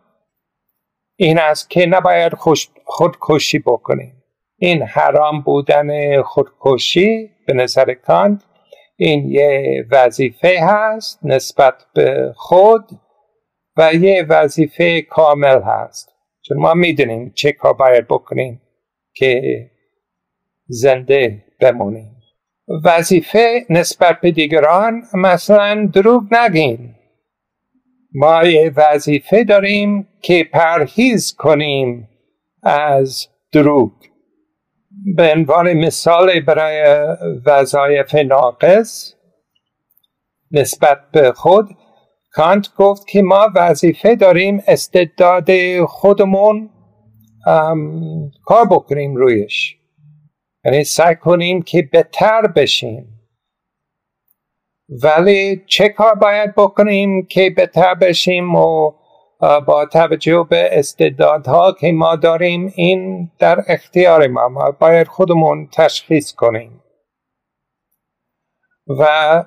[1.16, 2.33] این است که نباید
[2.85, 4.24] خودکشی بکنیم.
[4.57, 8.44] این حرام بودن خودکشی به نظر کانت
[9.00, 12.84] این یه وظیفه هست نسبت به خود
[13.76, 16.08] و یه وظیفه کامل هست.
[16.42, 18.62] چون ما می‌دونیم چه کار باید بکنیم
[19.14, 19.42] که
[20.66, 22.16] زنده بمونیم.
[22.84, 26.94] وظیفه نسبت به دیگران مثلا دروغ نگین.
[28.14, 32.08] ما یه وظیفه داریم که پرهیز کنیم
[32.62, 33.92] از دروغ.
[35.16, 37.06] به عنوان مثال برای
[37.46, 39.14] وظایف ناقص
[40.50, 41.68] نسبت به خود
[42.30, 45.50] کانت گفت که ما وظیفه داریم استعداد
[45.84, 46.70] خودمون
[48.44, 49.76] کار بکنیم رویش.
[50.64, 53.14] یعنی سعی کنیم که بهتر بشیم.
[55.02, 58.92] ولی چه کار باید بکنیم که بهتر بشیم و
[59.40, 66.33] با توجه به استعدادها که ما داریم این در اختیار ما ما باید خودمون تشخیص
[66.33, 66.83] کنیم.
[68.98, 69.44] و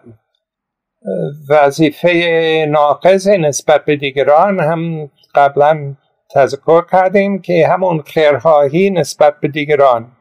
[1.50, 5.96] وظیفه ناقض نسبت به دیگران هم قبلا
[6.34, 10.12] تذکر کردیم که همون خیرهایی نسبت به دیگران.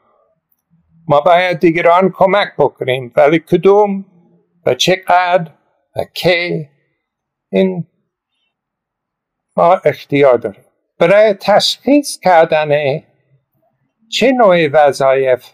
[1.08, 4.04] ما باید دیگران کمک بکنیم ولی کدوم
[4.66, 5.50] و چقدر
[5.96, 6.68] و کی؟
[7.52, 7.86] این
[9.56, 10.64] ما اختیار داریم.
[10.98, 13.00] برای تشخیص کردن
[14.10, 15.44] چه نوع وظایف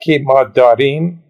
[0.00, 1.24] که ما داریم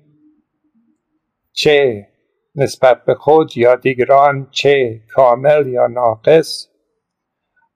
[1.53, 2.07] چه
[2.55, 6.69] نسبت به خود یا دیگران چه کامل یا ناقص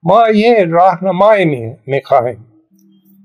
[0.03, 2.47] ما یه راهنمایی می‌خواهیم.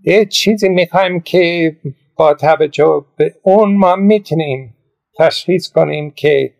[0.04, 1.76] یه چیزی می‌خواهیم که
[2.16, 4.76] با توجه به اون ما می‌تونیم
[5.18, 6.54] تشخیص کنیم که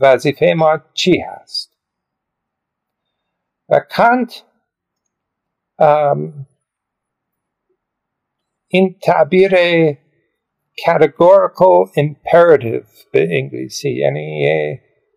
[0.00, 1.67] وظیفه ما چی هست.
[3.90, 4.44] کانت
[8.68, 9.52] این تعبیر
[10.80, 14.48] categorical imperative به انگلیسی یعنی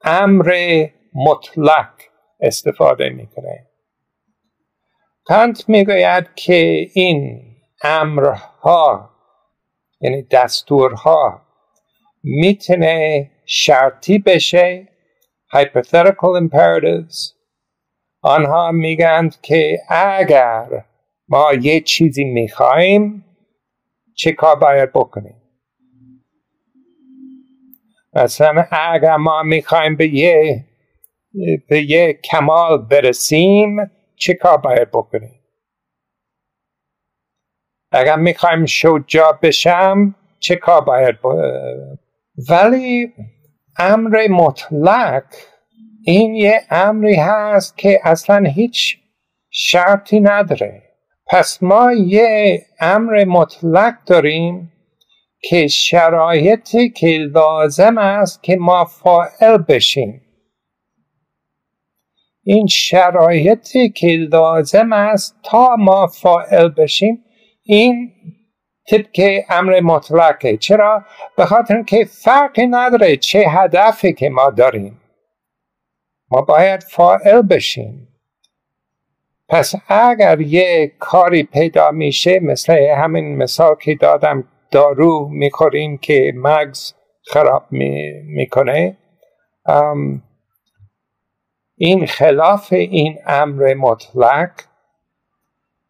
[0.03, 0.53] امر
[1.13, 1.93] مطلق
[2.39, 3.67] استفاده می‌کنه.
[5.23, 7.41] کانت می‌گوید که این
[7.83, 9.09] امرها
[10.01, 11.41] یعنی دستورها
[12.23, 14.87] می‌تونه شرطی بشه
[15.55, 17.40] hypothetical imperatives
[18.21, 20.85] آنها میگند که اگر
[21.27, 23.25] ما یه چیزی می‌خواهیم
[24.15, 25.41] چه کار باید بکنیم؟
[28.13, 30.65] مثلا اگر ما می‌خوایم به یه
[31.69, 35.39] به یه کمال برسیم چه کار باید بکنیم؟
[37.91, 41.15] اگر می‌خوایم شجاع بشم چه کار باید
[42.49, 43.13] ولی
[43.77, 45.23] امر مطلق
[46.03, 48.97] این یه امری هست که اصلا هیچ
[49.49, 50.83] شرطی نداره.
[51.27, 54.71] پس ما یه امر مطلق داریم
[55.41, 60.21] که شرایطی که لازم است که ما فائل بشیم.
[62.43, 67.23] این شرایطی که لازم است تا ما فائل بشیم
[67.63, 68.11] این
[68.89, 70.57] طبق امر مطلقه.
[70.57, 71.05] چرا؟
[71.37, 75.00] به خاطر که فرقی نداره چه هدفی که ما داریم.
[76.31, 78.07] ما باید فائل بشیم.
[79.49, 86.93] پس اگر یه کاری پیدا میشه مثل همین مثال که دادم دارو می‌خوریم که مغز
[87.25, 87.65] خراب
[88.23, 88.97] می‌کنه.
[91.77, 94.51] این خلاف این امر مطلق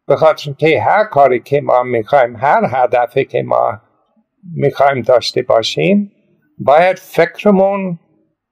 [0.06, 3.80] به خاطر که هر کاری که ما می‌خوایم هر هدفی که ما
[4.54, 6.12] می‌خوایم داشته باشیم
[6.58, 7.98] باید فکرمون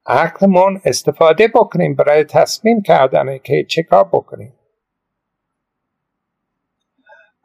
[0.05, 4.53] عقلمون استفاده بکنیم برای تصمیم کردن که چه کار بکنیم.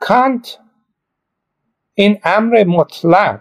[0.00, 0.58] کانت
[1.94, 3.40] این امر مطلق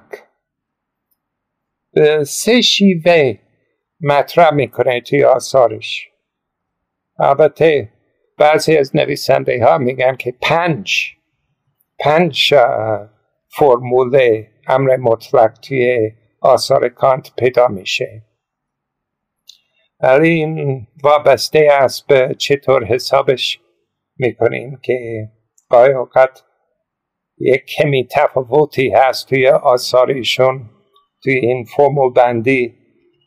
[1.91, 3.37] به سه شیوه
[4.01, 6.09] مطرح می‌کنه توی آثارش.
[7.19, 7.89] البته
[8.37, 11.15] بعضی از نویسنده ها میگن که پنج
[11.99, 12.55] پنج
[13.47, 18.21] فرمول امر مطلق توی آثار کانت پیدا میشه.
[20.05, 23.59] ولی این وابسته است به چطور حسابش
[24.17, 25.27] می‌کنیم که
[25.69, 26.43] گاهی اوقات
[27.39, 30.69] یک کمی تفاوتی هست توی آثارشون
[31.23, 32.75] توی این فرمول بندی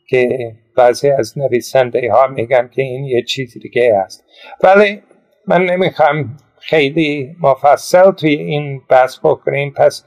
[0.09, 4.23] که بعضی از نویسنده ها میگن که این یه چیز دیگه است.
[4.63, 5.01] ولی
[5.47, 9.73] من نمی‌خوام خیلی مفصل توی این بحث بکنیم.
[9.73, 10.05] پس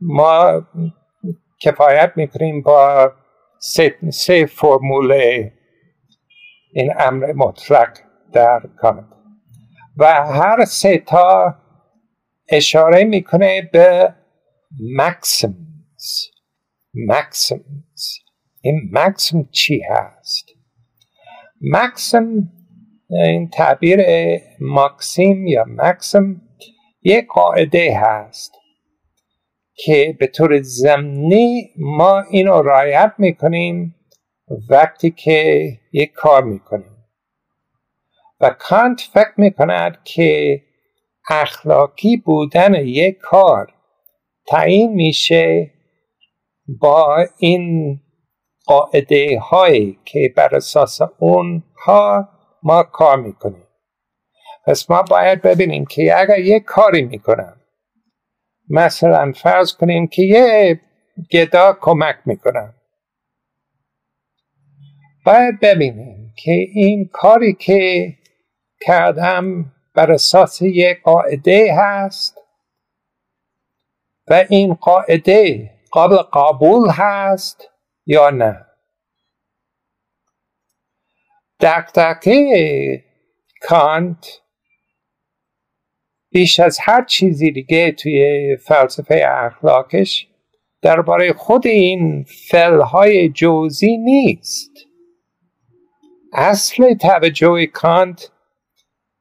[0.00, 0.62] ما
[1.62, 3.12] کفایت می‌کنیم با
[3.58, 5.12] سه, سه فرمول
[6.72, 7.98] این امر مطلق
[8.32, 9.04] در کانت
[9.96, 11.54] و هر سه تا
[12.48, 14.14] اشاره می‌کنه به
[14.96, 16.26] مکسیمز
[16.94, 18.18] مکسیمز
[18.62, 20.44] این مکسیم چی هست؟
[21.60, 22.52] مکسیم
[23.10, 24.00] این تعبیر
[24.60, 26.42] ماکسیم یا مکسیم
[27.02, 28.52] یک قاعده هست
[29.74, 33.94] که به طور زمینی ما اینو رایت می‌کنیم
[34.70, 36.96] وقتی که یک کار می‌کنیم
[38.40, 40.60] و کانت فکر می‌کند که
[41.30, 43.74] اخلاقی بودن یک کار
[44.46, 45.70] تعیین میشه
[46.68, 47.96] با این
[48.66, 52.28] قاعده هایی که بر اساس اونها
[52.62, 53.66] ما کار می‌کنیم.
[54.66, 57.56] پس ما باید ببینیم که اگر یک کاری می‌کنم
[58.70, 60.80] مثلا فرض کنیم که یه
[61.32, 62.74] گدا کمک می‌کنم.
[65.24, 68.12] باید ببینیم که این کاری که
[68.80, 72.38] کردم بر اساس یک قاعده هست
[74.28, 77.68] و این قاعده قابل قبول هست
[78.06, 78.66] یا نه.
[81.60, 83.04] دقدقه
[83.62, 84.26] کانت
[86.30, 90.26] بیش از هر چیزی دیگه توی فلسفه اخلاقش
[90.82, 94.89] درباره خود این فلهای جوزی نیست.
[96.32, 98.30] اصل توجه کانت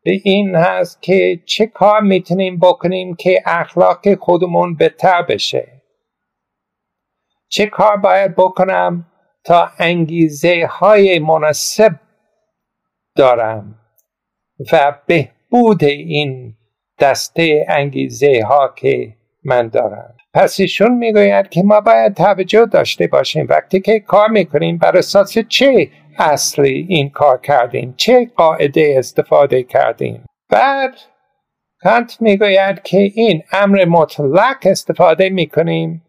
[0.04, 5.68] به این هست که چه کار می‌تونیم بکنیم که اخلاق خودمون بهتر بشه.
[7.50, 9.06] چه کار باید بکنم
[9.44, 11.96] تا انگیزه های مناسب
[13.16, 13.76] دارم
[14.72, 16.56] و بهبود این
[17.00, 23.48] دسته انگیزه ها که من دارم؟ پس ایشون می‌گوید که ما باید توجه داشته باشیم.
[23.50, 30.26] وقتی که کار می‌کنیم بر اساس چه اصلی این کار کردیم؟ چه قاعده استفاده کردیم؟
[30.50, 30.96] بعد
[31.82, 36.04] کانت می‌گوید که این امر مطلق استفاده می‌کنیم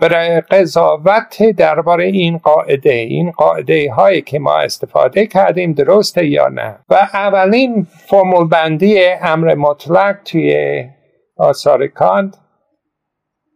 [0.00, 2.92] برای قضاوت درباره این قاعده.
[2.92, 9.54] این قاعده هایی که ما استفاده کردیم درسته یا نه؟ و اولین فرمول بندی امر
[9.54, 10.84] مطلق توی
[11.36, 12.38] آثار کانت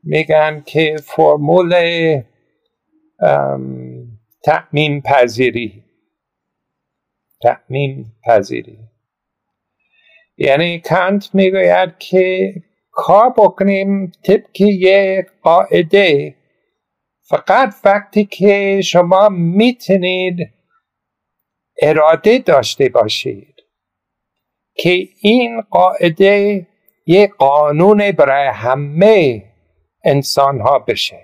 [0.04, 1.74] میگن که فرمول
[4.44, 5.81] تأمین پذیری
[7.42, 8.78] تأمین پذیری.
[10.36, 12.54] یعنی کانت می‌گوید که
[12.90, 16.34] کار بکنیم طبق یک قاعده.
[17.28, 20.38] فقط وقتی که شما می‌تونید
[21.82, 23.54] اراده داشته باشید
[24.74, 26.66] که این قاعده
[27.06, 29.44] یک قانون برای همه
[30.04, 31.20] انسان ها بشه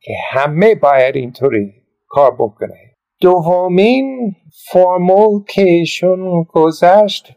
[0.00, 1.74] که همه باید اینطوری
[2.08, 2.87] کار بکنه.
[3.20, 4.36] دومین
[4.72, 7.32] فرمول که ایشون گذشت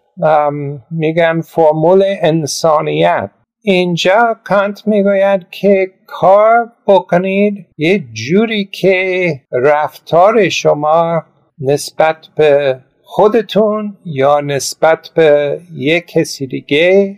[0.91, 3.29] میگن فرمول انسانیت.
[3.63, 11.23] اینجا کانت می‌گوید که کار بکنید یه جوری که رفتار شما
[11.59, 17.17] نسبت به خودتون یا نسبت به یک کسی دیگه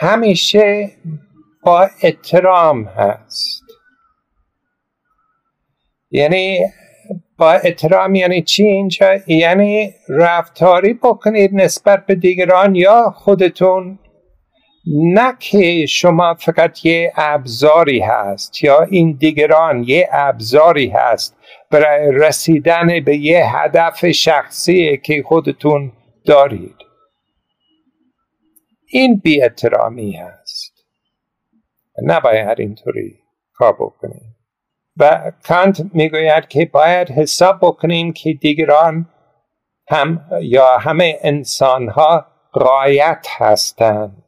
[0.00, 0.90] همیشه
[1.62, 3.63] با احترام هست.
[6.14, 6.58] یعنی
[7.38, 13.98] با احترام یعنی چی اینجا؟ یعنی رفتاری بکنید نسبت به دیگران یا خودتون؟
[14.86, 21.36] نه که شما فقط یه ابزاری هست یا این دیگران یه ابزاری هست.
[21.70, 25.92] برای رسیدن به یه هدف شخصی که خودتون
[26.24, 26.76] دارید.
[28.88, 29.40] این بی
[30.16, 30.72] هست.
[32.02, 33.14] نباید اینطوری
[33.54, 34.34] کار بکنیم
[34.96, 39.08] و کانت می‌گوید که باید حساب بکنیم که دیگران
[39.88, 44.22] هم یا همه انسان ها رایت هستند.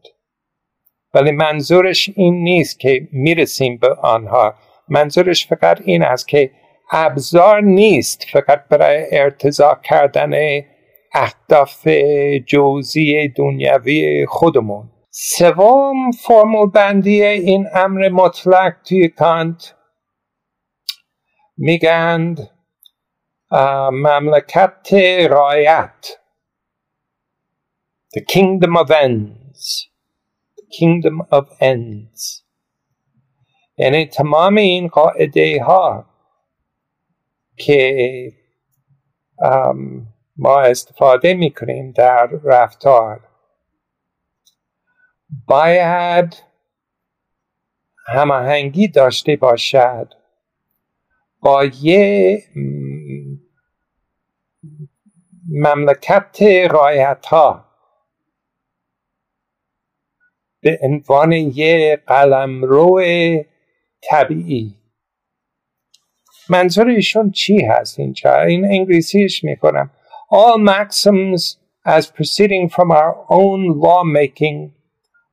[1.14, 4.55] ولی منظورش این نیست که می‌رسیم به آنها.
[4.89, 6.51] منظورش فقط این است که
[6.93, 10.33] ابزار نیست فقط برای ارتضا کردن
[11.14, 11.89] اهداف
[12.47, 14.91] جوزی دنیوی خودمون.
[15.11, 19.75] سوم فرمول بندی این امر مطلق توی کانت
[21.57, 22.51] میگند
[23.93, 24.89] مملکت
[25.31, 26.07] رایت
[28.17, 29.89] The kingdom of ends.
[30.79, 32.43] Kingdom of ends.
[33.79, 36.07] یعنی تمام این قاعده ها
[37.57, 38.33] که
[40.37, 43.29] ما استفاده می‌کنیم در رفتار.
[45.47, 46.43] باید
[48.07, 50.15] هماهنگی داشته باشد.
[51.41, 52.43] با یه
[55.49, 57.64] مملکت رایت ها
[60.61, 63.03] به عنوان یه قلمرو
[64.11, 64.74] طبیعی
[66.49, 69.91] منظور ایشون چی هست اینجا این انگلیسیش می‌کنم
[70.30, 71.57] all maxims
[71.87, 74.72] as proceeding from our own lawmaking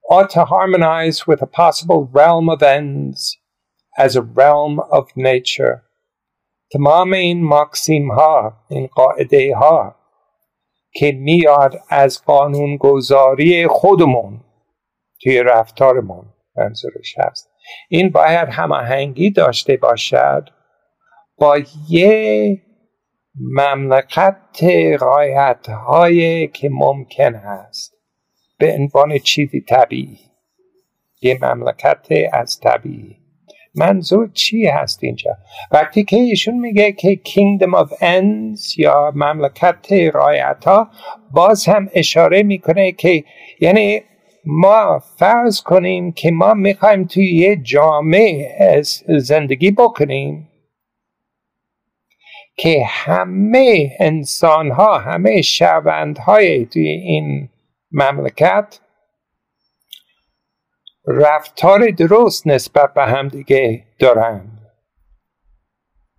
[0.10, 3.38] ought to harmonize with a possible realm of ends
[3.98, 5.84] as a realm of nature
[6.74, 9.96] تمام این ماکسیم ها این قاعده ها
[10.94, 14.40] که میاد از قانون گذاری خودمون
[15.22, 16.26] توی رفتارمون
[16.58, 17.50] منظورش هست.
[17.90, 20.50] این باید هماهنگی داشته باشد
[21.38, 21.60] با
[21.90, 22.62] یه
[23.36, 24.64] مملکت
[25.00, 27.94] رایت هایی که ممکن هست.
[28.60, 30.20] به عنوان چیزی طبیعی.
[31.22, 33.23] یه مملکت از طبیعی.
[33.76, 35.38] منظور چی هست اینجا؟
[35.72, 40.88] وقتی که ایشون میگه که kingdom of ends یا مملکت رایت ها
[41.32, 43.24] باز هم اشاره می‌کنه که
[43.60, 44.02] یعنی
[44.46, 50.50] ما فرض کنیم که ما می‌خوایم توی یه جامعه زندگی بکنیم
[52.58, 57.50] که همه انسان ها همه شوند های توی این
[57.92, 58.80] مملکت
[61.08, 64.70] رفتار درست نسبت به همدیگه دارند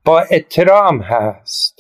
[0.05, 1.77] با احترام هست.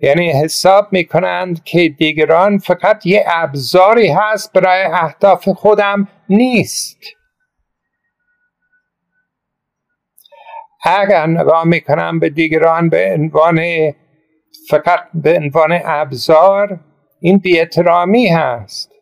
[0.00, 6.98] یعنی حساب می‌کنند که دیگران فقط یه ابزاری هست برای اهداف خودم نیست.
[10.84, 13.60] اگر نگاه می‌کنم به دیگران به عنوان
[14.70, 16.80] فقط به عنوان ابزار
[17.20, 18.95] این بیعترامی هست.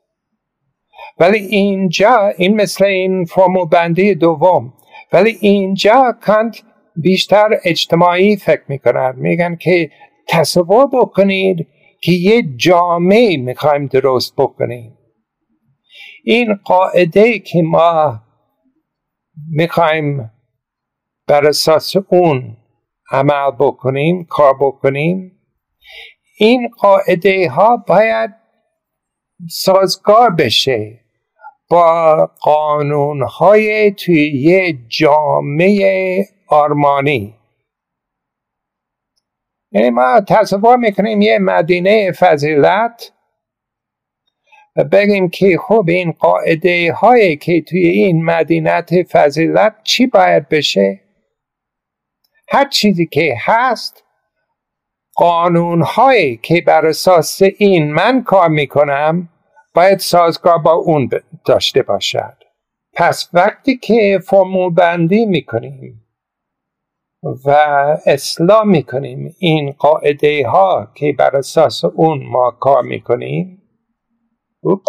[1.18, 4.74] ولی اینجا این مثل این فرمول بندی دوم
[5.12, 6.62] ولی اینجا کانت
[6.96, 9.90] بیشتر اجتماعی فکر می‌کنند میگن که
[10.28, 11.66] تصور بکنید
[12.02, 14.98] که یه جامعه می‌خوایم درست بکنیم.
[16.24, 18.20] این قاعده که ما
[19.50, 20.30] می‌خوایم
[21.26, 22.56] بر اساس اون
[23.10, 25.32] عمل بکنیم کار بکنیم
[26.38, 28.30] این قاعده ها باید
[29.50, 31.03] سازگار بشه.
[31.74, 37.34] با قانون های توی یه جامعه آرمانی.
[39.72, 43.12] یعنی ما تصور می‌کنیم یه مدینه فضیلت
[44.76, 51.00] و بگیم که خب این قاعده هایی که توی این مدینت فضیلت چی باید بشه؟
[52.48, 54.04] هر چیزی که هست
[55.14, 59.28] قانون هایی که بر اساس این من کار می‌کنم
[59.74, 61.10] باید سازگار با اون
[61.44, 62.36] داشته باشد.
[62.92, 66.00] پس وقتی که فرمول بندی می‌کنیم
[67.22, 67.50] و
[68.06, 73.62] اصلاح می‌کنیم این قاعده ها که بر اساس اون ما کار می‌کنیم
[74.60, 74.88] اوپس.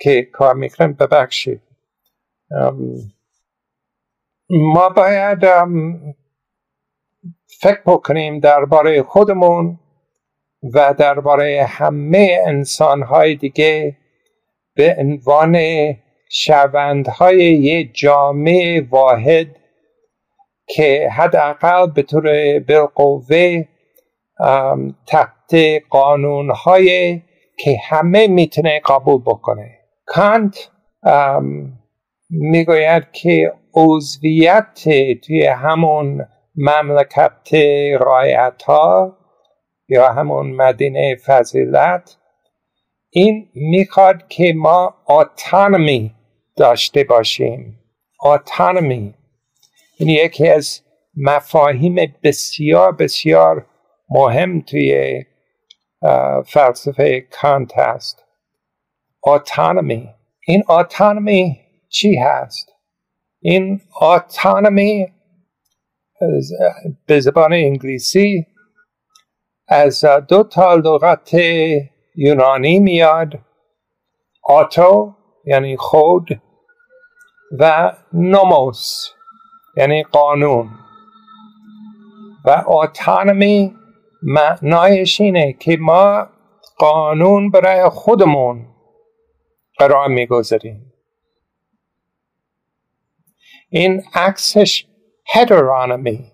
[0.00, 1.62] که کار می‌کنیم ببخشید.
[4.50, 5.44] ما باید
[7.60, 9.78] فکر بکنیم درباره خودمون
[10.74, 13.96] و درباره همه انسانهای دیگه
[14.74, 15.58] به عنوان
[16.30, 19.46] شوندهای یه جامعه واحد
[20.66, 23.64] که حداقل به طور بالقوه
[25.06, 25.54] تحت
[25.90, 27.22] قانونهای
[27.58, 29.78] که همه می‌تونه قبول بکنه.
[30.06, 30.70] کانت
[32.30, 34.88] می‌گوید که عضویت
[35.24, 36.26] توی همون
[36.56, 37.54] مملکت
[38.00, 39.16] رایت ها
[39.88, 42.16] یا همون مدینه فضیلت
[43.10, 46.14] این می‌خواد که ما اتانومی
[46.56, 47.78] داشته باشیم.
[48.22, 49.14] اتانومی
[49.98, 50.80] این یکی از
[51.16, 53.66] مفاهیم بسیار بسیار
[54.10, 55.24] مهم توی
[56.46, 58.24] فلسفه کانت هست.
[59.22, 60.08] اتانومی
[60.46, 62.72] این اتانومی چی هست؟
[63.40, 65.08] این اتانومی
[67.06, 68.46] به زبان انگلیسی.
[69.68, 71.34] از دو تا لغت
[72.14, 73.38] یونانی میاد.
[74.42, 75.14] آتو
[75.44, 76.28] یعنی خود
[77.58, 79.08] و نوموس
[79.76, 80.70] یعنی قانون.
[82.44, 83.74] و اتانومی
[84.22, 86.28] معنایش اینه که ما
[86.78, 88.66] قانون برای خودمون
[89.78, 90.92] قرار می‌گذاریم.
[93.68, 94.86] این عکسش
[95.34, 96.32] هترانومی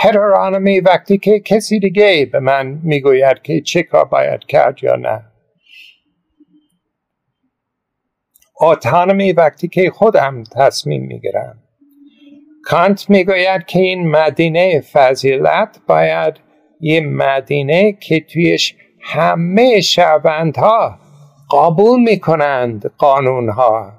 [0.00, 5.24] هترانومی وقتی که کسی دیگه به من می‌گوید که چه کار باید کرد یا نه.
[8.60, 11.62] اتانومی وقتی که خودم تصمیم می‌گیرم.
[12.64, 16.34] کانت می‌گوید که این مدینه فضیلت باید
[16.80, 20.98] یه مدینه که تویش همه شهروندها
[21.52, 23.92] قبول می‌کنند قانونها.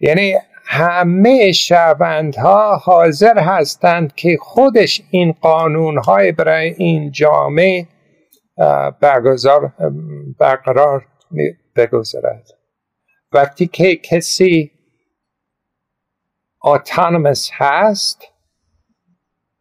[0.00, 0.34] یعنی
[0.72, 7.88] همه شهروندها حاضر هستند که خودش این قانونهای برای این جامعه
[9.00, 9.72] برگزار
[10.38, 11.06] برقرار
[11.76, 12.48] بگذارد.
[13.32, 14.70] وقتی که کسی
[16.64, 18.22] اتانومس هست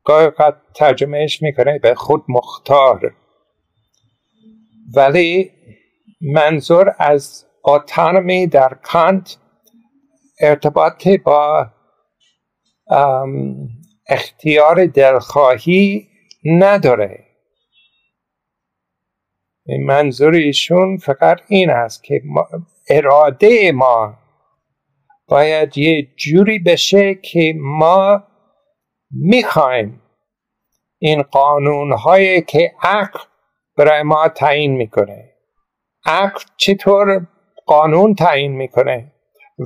[0.04, 0.32] گاهی
[0.76, 3.16] ترجمهش می‌کنه به خود مختار.
[4.96, 5.52] ولی
[6.22, 9.38] منظور از اتانومی در کانت
[10.42, 11.68] ارتباط با
[14.08, 16.08] اختیار دلخواهی
[16.46, 17.26] نداره.
[19.86, 22.22] منظور ایشون فقط این است که
[22.90, 24.18] اراده ما
[25.28, 28.24] باید یه جوری بشه که ما
[29.12, 30.02] می‌خوایم
[30.98, 33.20] این قانون هایی که عقل
[33.78, 35.34] برای ما تعیین می‌کنه.
[36.06, 37.28] عقل چطور
[37.66, 39.12] قانون تعیین می‌کنه؟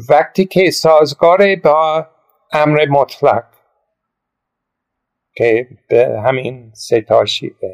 [0.10, 2.08] وقتی که سازگار با
[2.52, 3.44] امر مطلق
[5.36, 7.70] که به همین سه تا شیوه.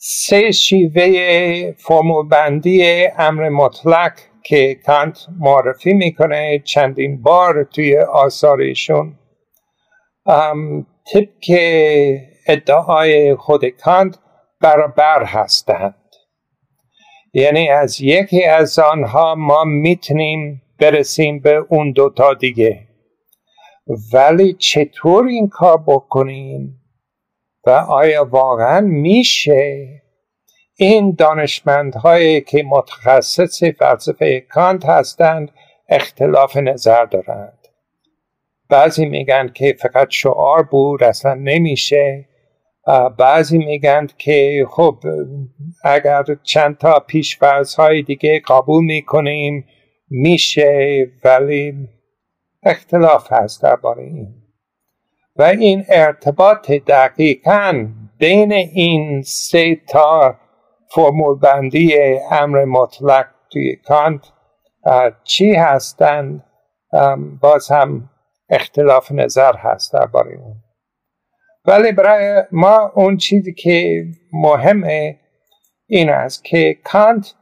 [0.00, 4.12] سه شیوه فرمول بندی امر مطلق
[4.44, 9.18] که کانت معرفی می‌کنه چندین بار توی آثارشون
[11.12, 11.58] طبق
[12.46, 14.18] ادعای خود کانت
[14.60, 15.94] برابر هستند.
[17.32, 22.88] یعنی از یکی از آنها ما می‌تونیم برسیم به اون دوتا دیگه.
[24.12, 26.80] ولی چطور این کار بکنیم؟
[27.66, 29.88] و آیا واقعا میشه؟
[30.76, 35.50] این دانشمندهایی که متخصص فلسفه کانت هستند
[35.88, 37.58] اختلاف نظر دارند.
[38.68, 42.28] بعضی میگن که فقط شعار بود اصلا نمیشه.
[43.18, 44.98] بعضی میگن که خب
[45.84, 49.64] اگر چند تا پیشفرض های دیگه قبول می‌کنیم
[50.10, 51.88] میشه ولی
[52.62, 54.34] اختلاف هست درباره این.
[55.36, 57.88] و این ارتباط دقیقا
[58.18, 60.36] بین این سه تا
[60.90, 64.20] فرمول بندی امر مطلق توی کانت
[65.24, 66.44] چی هستند
[67.40, 68.10] باز هم
[68.50, 70.56] اختلاف نظر هست درباره اون.
[71.64, 75.18] ولی برای ما اون چیزی که مهمه
[75.86, 77.34] این است که کانت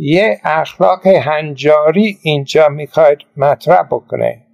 [0.00, 4.46] یه اخلاق هنجاری اینجا می‌خواید مطرح بکنه.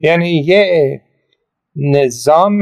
[0.00, 1.00] یعنی یه
[1.76, 2.58] نظام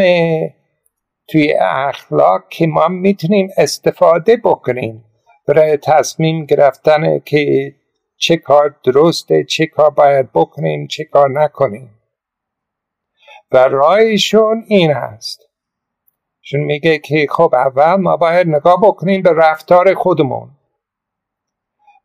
[1.28, 5.04] توی اخلاق که ما می‌تونیم استفاده بکنیم.
[5.46, 7.74] برای تصمیم گرفتن که
[8.16, 11.90] چه کار درسته چه کار باید بکنیم چه کار نکنیم.
[13.52, 15.40] و رایشون این است
[16.40, 20.57] چون میگه که خب اول ما باید نگاه بکنیم به رفتار خودمون.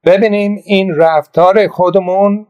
[0.05, 2.47] ببینیم این رفتار خودمون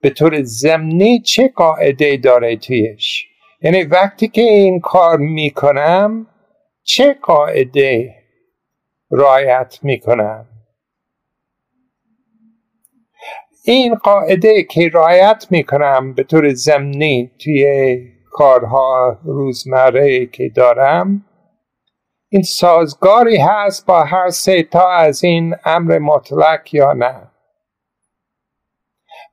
[0.00, 3.26] به طور زمینی چه قاعده داره تویش.
[3.62, 6.26] یعنی وقتی که این کار می‌کنم
[6.82, 8.14] چه قاعده
[9.10, 10.46] رایت می‌کنم؟
[13.64, 21.24] این قاعده که رایت می‌کنم به طور زمینی توی کارها روزمره که دارم
[22.32, 27.30] این سازگاری هست با هر سه تا از این امر مطلق یا نه.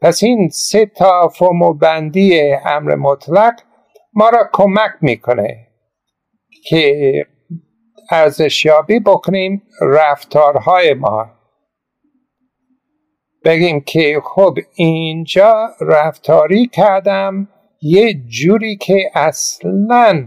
[0.01, 3.53] پس این سه تا فرمول بندی امر مطلق
[4.13, 5.67] ما را کمک می‌کنه
[6.65, 7.11] که
[8.11, 11.29] ارزشیابی بکنیم رفتارهای ما.
[13.45, 17.47] بگیم که خب اینجا رفتاری کردم
[17.81, 20.25] یه جوری که اصلا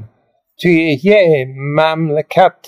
[0.62, 2.66] توی یه مملکت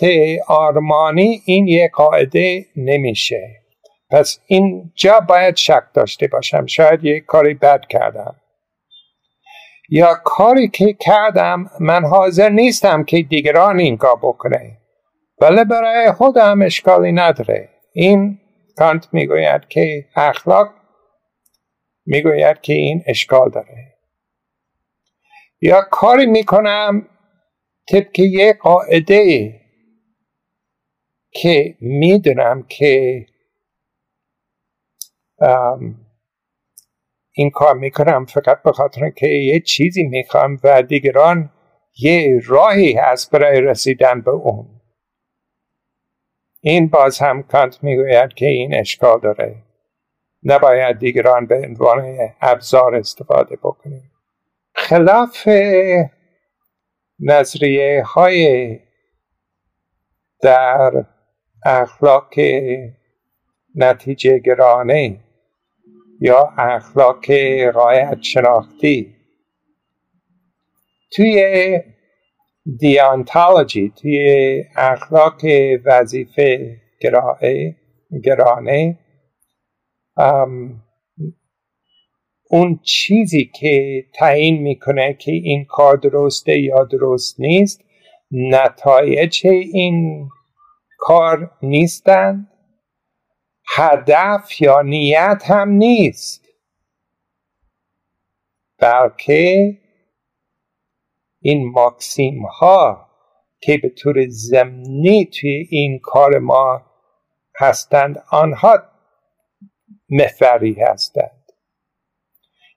[0.49, 3.61] آرمانی این یه قاعده نمیشه.
[4.11, 6.67] پس اینجا باید شک داشته باشم.
[6.67, 8.37] شاید یه کاری بد کردم.
[9.89, 14.79] یا کاری که کردم من حاضر نیستم که دیگران این کار بکنه.
[15.41, 17.69] ولی برای خودم اشکالی نداره.
[17.93, 18.39] این
[18.77, 20.69] کانت می‌گوید که اخلاق
[22.07, 23.95] می‌گوید که این اشکال داره.
[25.61, 27.09] یا کاری می‌کنم
[27.89, 29.55] طبق یه قاعده
[31.31, 33.27] که می‌دونم که
[37.33, 41.51] این کار می‌کنم فقط به خاطر که یه چیزی می‌خوام و دیگران
[41.99, 44.67] یه راهی هست برای رسیدن به اون.
[46.61, 49.57] این باز هم کانت می‌گوید که این اشکال داره.
[50.43, 54.11] نباید دیگران به عنوان ابزار استفاده بکنیم.
[54.75, 55.49] خلاف
[57.21, 58.79] نظریه های
[60.43, 61.05] در
[61.65, 62.35] اخلاق
[63.75, 65.21] نتیجه گرانه
[66.21, 67.31] یا اخلاق
[67.75, 69.15] قایت شناختی.
[71.13, 71.81] توی
[72.79, 75.41] دیانتالوجی توی اخلاق
[75.85, 76.77] وظیفه
[78.23, 78.99] گرانه
[82.55, 87.85] اون چیزی که تعیین می‌کنه که این کار درسته یا درست نیست
[88.31, 90.29] نتایج این
[90.99, 92.51] کار نیستند
[93.77, 96.45] هدف یا نیت هم نیست.
[98.79, 99.79] بلکه
[101.41, 103.07] این ماکسیم ها
[103.61, 106.83] که به طور زمینی توی این کار ما
[107.61, 108.83] هستند آنها
[110.11, 111.44] محوری هستند.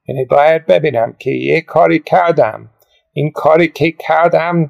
[0.08, 2.70] یعنی باید ببینم که یه کاری کردم.
[3.14, 4.70] این کاری که کردم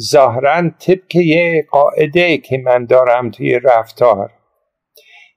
[0.00, 4.30] ظاهرا طبق یه قاعده که من دارم توی رفتار.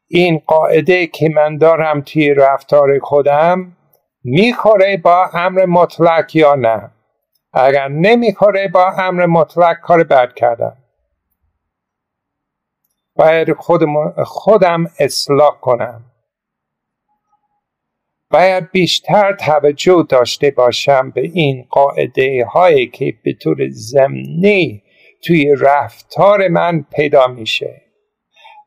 [0.08, 3.78] این قاعده که من دارم توی رفتار خودم
[4.24, 6.92] می‌خوره با امر مطلق یا نه؟
[7.54, 10.78] اگر نمی‌خوره با امر مطلق کار بد کردم.
[13.16, 16.09] باید خودم, خودم اصلاح کنم.
[18.32, 24.84] باید بیشتر توجه داشته باشم به این قاعده هایی که به طور زمینی
[25.26, 27.82] توی رفتار من پیدا میشه.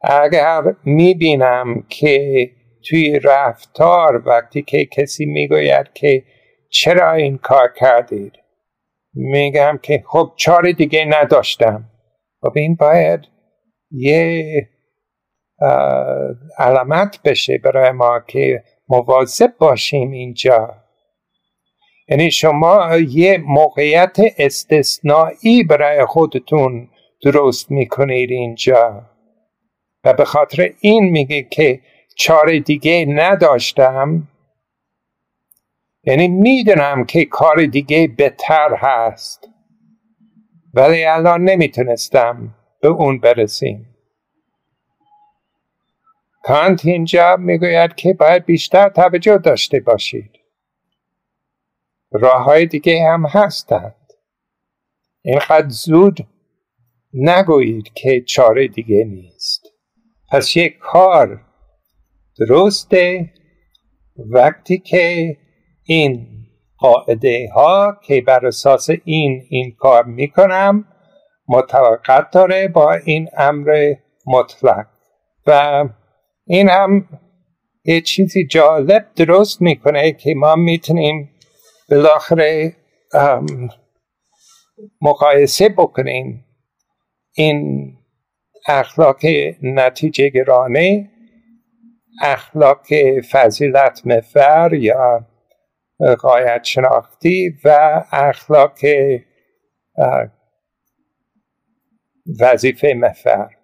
[0.02, 2.50] اگر می‌بینم که
[2.88, 6.22] توی رفتار وقتی که کسی می‌گوید که
[6.70, 8.32] چرا این کار کردید
[9.14, 11.84] میگم که خب چاره دیگه نداشتم.
[12.40, 13.20] خب این باید
[13.90, 14.68] یه
[16.58, 18.62] علامت بشه برای ما که
[18.92, 20.74] مواظب باشیم اینجا.
[22.08, 26.88] یعنی شما یه موقعیت استثنایی برای خودتون
[27.24, 29.02] درست می‌کنید اینجا.
[30.04, 31.80] و به خاطر این میگه که
[32.16, 34.28] چاره دیگه نداشتم.
[36.04, 39.48] یعنی می‌دونم که کار دیگه بهتر هست.
[40.74, 43.91] ولی الان نمی‌تونستم به اون برسیم.
[46.42, 50.30] کانت اینجا می‌گوید که باید بیشتر توجه داشته باشید.
[52.12, 53.94] راه های دیگه هم هستند.
[55.22, 56.26] اینقدر زود
[57.14, 59.62] نگویید که چاره دیگه نیست.
[60.32, 61.40] پس یک کار
[62.38, 63.32] درسته
[64.16, 65.36] وقتی که
[65.84, 66.28] این
[66.78, 70.84] قاعده ها که بر اساس این این کار می‌کنم
[71.48, 73.94] مطابقت داره با این امر
[74.26, 74.86] مطلق.
[75.46, 75.84] و
[76.52, 77.08] این هم
[77.84, 81.30] یه چیزی جالب درست می‌کنه که ما می‌تونیم
[81.90, 82.76] بالاخره
[85.02, 86.44] مقایسه بکنیم
[87.34, 87.92] این
[88.68, 89.16] اخلاق
[89.62, 91.10] نتیجه گرانه
[92.22, 92.86] اخلاق
[93.30, 95.26] فضیلت مفر یا
[96.18, 98.78] قایت شناختی و اخلاق
[102.40, 103.61] وظیفه مفر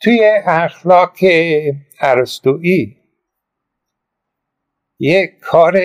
[0.00, 1.16] توی اخلاق
[2.00, 2.96] ارسطویی
[4.98, 5.80] یک کار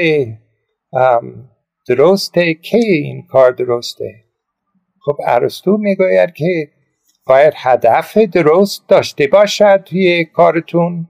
[1.88, 4.24] درسته که این کار درسته.
[5.06, 6.72] خب ارسطو می‌گوید که
[7.26, 11.08] باید هدف درست داشته باشد توی کارتون.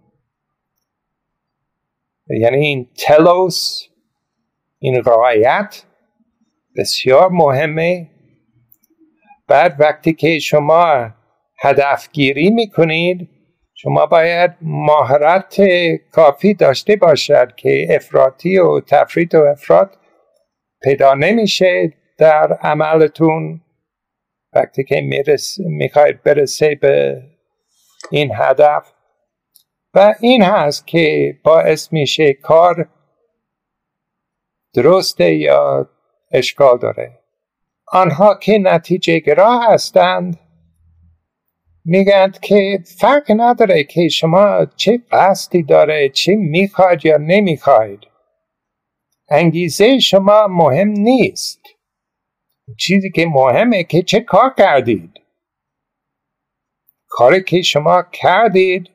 [2.29, 3.87] یعنی این تلوس
[4.79, 5.83] این رعایت
[6.75, 8.07] بسیار مهمه.
[9.47, 11.09] بعد وقتی که شما
[11.61, 13.29] هدفگیری می‌کنید
[13.73, 15.61] شما باید مهارت
[16.11, 19.97] کافی داشته باشد که افراطی و تفرید و افراد
[20.81, 23.61] پیدا نمیشه در عملتون.
[24.53, 25.01] وقتی که
[25.57, 27.21] می‌خواید برسه به
[28.11, 28.93] این هدف.
[29.93, 32.89] و این هست که باعث میشه کار
[34.73, 35.89] درسته یا
[36.31, 37.19] اشکال داره.
[37.87, 40.39] آنها که نتیجه گرا هستند
[41.85, 47.99] میگند که فرق نداره که شما چه قصدی داره چه می‌خواید یا نمی‌خواید.
[49.29, 51.59] انگیزه شما مهم نیست.
[52.77, 55.11] چیزی که مهمه که چه کار کردید.
[57.07, 58.89] کاری که شما کردید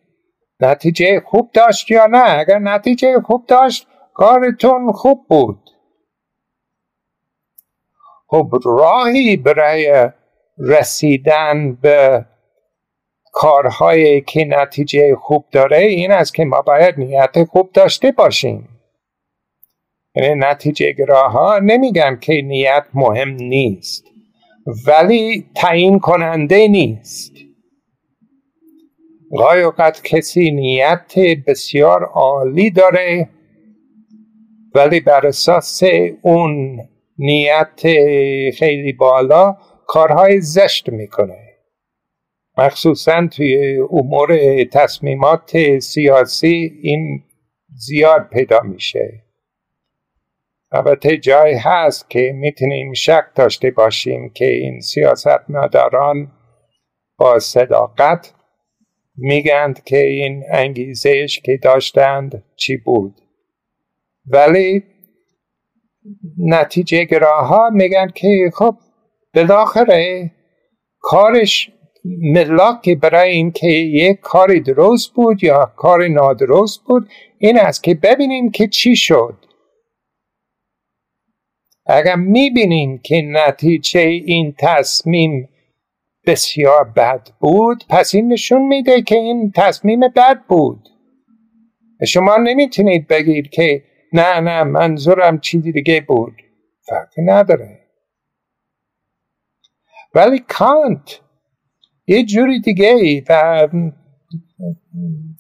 [0.61, 5.71] نتیجه خوب داشت یا نه؟ اگر نتیجه خوب داشت کارتون خوب بود.
[8.29, 10.11] خب راهی برای
[10.59, 12.27] رسیدن به
[13.39, 18.69] کارهایی که نتیجه خوب داره این است که ما باید نیت خوب داشته باشیم.
[20.15, 24.05] یعنی نتیجه گراها نمیگن که نیت مهم نیست
[24.87, 27.33] ولی تعیین کننده نیست.
[29.39, 31.13] گاهی اوقات کسی نیت
[31.47, 33.29] بسیار عالی داره
[34.75, 35.83] ولی بر اساس
[36.23, 36.81] اون
[37.19, 37.81] نیت
[38.59, 39.57] خیلی بالا
[39.87, 41.46] کارهای زشت می‌کنه.
[42.57, 47.23] مخصوصا توی امور تصمیمات سیاسی این
[47.75, 49.23] زیاد پیدا میشه.
[50.73, 56.33] البته جای هست که می‌تونیم شک داشته باشیم که این سیاست مداران
[57.17, 58.35] با صداقت
[59.17, 63.21] میگند که این انگیزش که داشتند چی بود.
[64.27, 64.85] ولی
[66.39, 68.77] نتیجه گراها میگن که خب
[69.35, 70.31] بالاخره
[71.01, 71.71] کارش
[72.21, 78.51] ملاکی برای اینکه یک کاری درست بود یا کار نادرست بود این است که ببینیم
[78.51, 79.35] که چی شد.
[81.87, 85.49] اگر می‌بینیم که نتیجه این تصمیم
[86.27, 90.89] بسیار بد بود پس این نشون میده که این تصمیم بد بود.
[92.07, 96.43] شما نمی‌تونید بگید که نه نه منظورم چیزی دیگه بود.
[96.83, 97.79] فرقی نداره.
[100.15, 101.21] ولی کانت
[102.07, 103.69] یه جوری دیگه و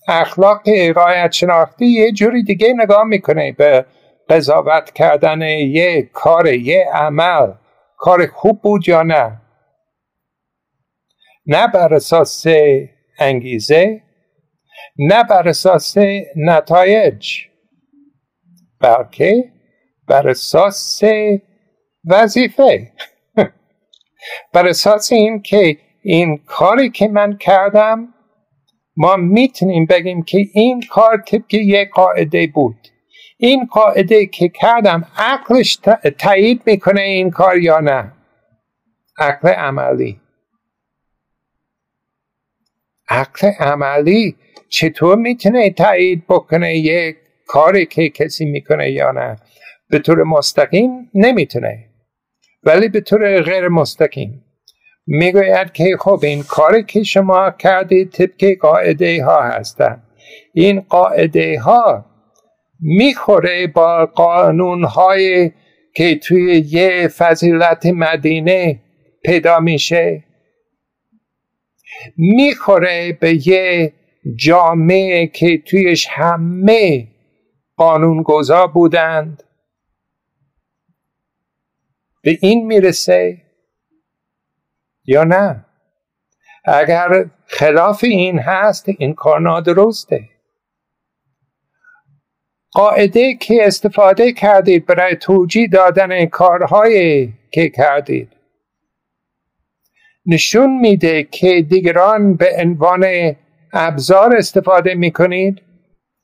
[0.09, 3.87] اخلاق رایت شناختی یه جوری دیگه نگاه می‌کنه به
[4.29, 7.53] قضاوت کردن یه کار یه عمل.
[7.99, 9.41] کار خوب بود یا نه؟
[11.47, 12.45] نه بر اساس
[13.19, 14.03] انگیزه
[14.99, 15.95] نه بر اساس
[16.37, 17.29] نتایج
[18.81, 19.53] بلکه
[20.09, 21.03] بر اساس
[22.05, 22.93] وظیفه.
[24.53, 25.79] بر اساس این که
[26.09, 28.15] این کاری که من کردم
[28.97, 32.77] ما می‌تونیم بگیم که این کار طبق یک قاعده بود.
[33.39, 35.79] این قاعده که کردم عقلش
[36.19, 38.13] تایید می‌کنه این کار یا نه؟
[39.19, 40.21] عقل عملی.
[43.09, 44.37] عقل عملی
[44.69, 49.37] چطور می‌تونه تایید بکنه یک کاری که کسی می‌کنه یا نه؟
[49.91, 51.89] به طور مستقیم نمی‌تونه
[52.63, 54.46] ولی به طور غیر مستقیم.
[55.07, 60.03] می‌گوید که خب این کاری که شما کردید طبق قاعده ها هستن.
[60.53, 62.07] این قاعده ها
[62.81, 65.53] می‌خوره با قانون های
[65.95, 68.81] که توی یه فضیلت مدینه
[69.25, 70.25] پیدا میشه.
[72.17, 73.93] می‌خوره به یه
[74.37, 77.09] جامعه که تویش همه
[77.77, 79.43] قانونگذار بودند.
[82.23, 83.46] به این می‌رسه
[85.07, 85.65] یا نه؟
[86.65, 90.29] اگر خلاف این هست این کار نادرسته.
[92.73, 98.33] قاعده که استفاده کردید برای توجیه دادن کارهایی که کردید.
[100.27, 103.07] نشون میده که دیگران به عنوان
[103.73, 105.63] ابزار استفاده می‌کنید.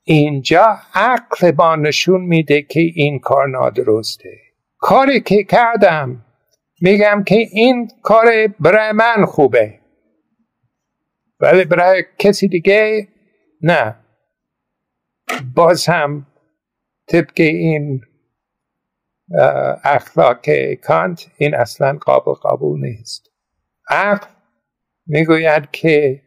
[0.03, 4.39] اینجا عقل با نشون میده که این کار نادرسته.
[4.77, 6.25] کاری که کردم
[6.83, 9.79] میگم که این کار برای من خوبه.
[11.39, 13.07] ولی برای کسی دیگه
[13.61, 13.95] نه.
[15.55, 16.27] باز هم
[17.07, 18.01] طبق این
[19.83, 23.29] اخلاق کانت این اصلا قابل قبول نیست.
[23.89, 24.27] عقل
[25.07, 26.21] می‌گوید که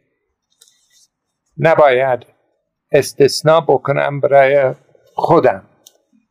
[1.57, 2.25] نباید
[2.91, 4.73] استثناء بکنم برای
[5.13, 5.69] خودم.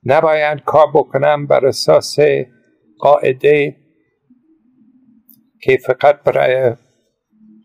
[0.04, 2.16] نباید کار بکنم بر اساس
[2.98, 3.76] قاعده
[5.62, 6.74] که فقط برای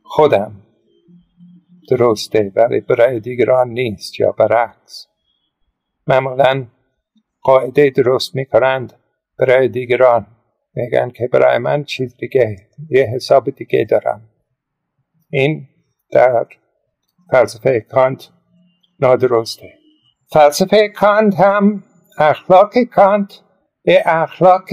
[0.03, 0.61] خودم
[1.89, 5.07] درسته ولی برای دیگران نیست یا برعکس.
[6.07, 6.67] معمولا
[7.41, 8.93] قاعده درست می‌کنند
[9.39, 10.27] برای دیگران.
[10.75, 12.57] میگن که برای من چیز دیگه
[12.89, 14.29] یه حساب دیگه دارم.
[15.29, 15.67] این
[16.11, 16.45] در
[17.31, 18.29] فلسفه کانت
[18.99, 19.73] نادرسته.
[20.31, 21.83] فلسفه کانت هم
[22.17, 23.39] اخلاق کانت
[23.85, 24.69] یه اخلاق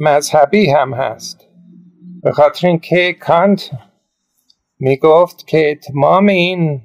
[0.00, 1.43] مذهبی هم هست.
[2.24, 3.70] به خاطر اینکه کانت
[4.78, 6.82] می گفت که تمام این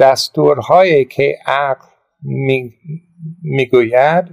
[0.00, 1.86] دستورهایی که عقل
[3.42, 4.24] می‌گوید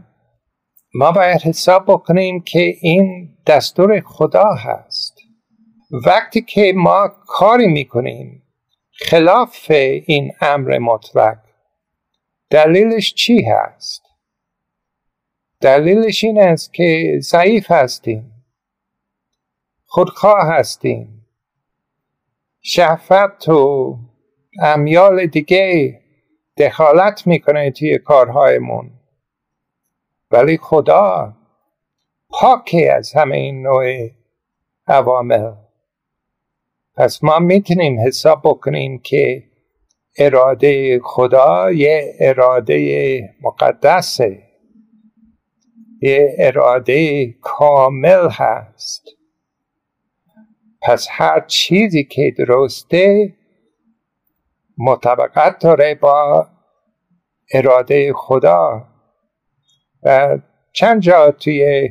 [0.94, 5.18] ما باید حساب بکنیم که این دستور خدا هست.
[6.06, 8.44] وقتی که ما کاری می‌کنیم
[8.92, 9.72] خلاف
[10.06, 11.38] این امر مطلق
[12.50, 14.02] دلیلش چی هست؟
[15.62, 18.35] دلیلش این است که ضعیف هستیم.
[19.96, 21.26] خودخواه هستیم.
[22.62, 23.98] شهفت و
[24.62, 26.00] امیال دیگه
[26.58, 28.92] دخالت می‌کنه توی کارهایمون.
[30.32, 31.34] ولی خدا
[32.30, 34.10] پاکی از همه این نوع
[34.88, 35.52] عوامل.
[36.96, 39.44] پس ما می‌تونیم حساب بکنیم که
[40.18, 44.44] اراده خدا یه اراده مقدسه.
[46.02, 49.15] یه اراده کامل هست.
[50.86, 53.34] پس هر چیزی که درسته
[54.78, 56.48] مطابقت داره با
[57.54, 58.88] اراده خدا.
[60.04, 60.38] و
[60.74, 61.90] چند جا توی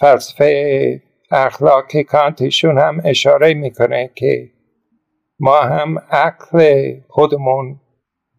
[0.00, 4.50] فلسفه اخلاق کانتشون هم اشاره می‌کنه که
[5.40, 7.80] ما هم عقل خودمون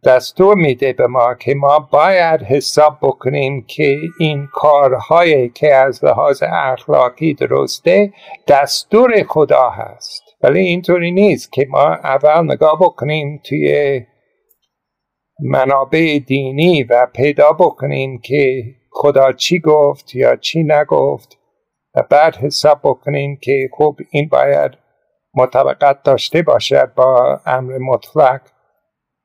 [0.08, 6.44] دستور میده به ما که ما باید حساب بکنیم که این کارهایی که از لحاظ
[6.48, 8.14] اخلاقی درسته
[8.48, 10.24] دستور خدا هست.
[10.44, 14.02] ولی اینطوری نیست که ما اول نگاه بکنیم توی
[15.40, 21.38] منابع دینی و پیدا بکنیم که خدا چی گفت یا چی نگفت
[21.96, 24.72] و بعد حساب بکنیم که خب این باید
[25.34, 28.42] مطابقت داشته باشد با امر مطلق.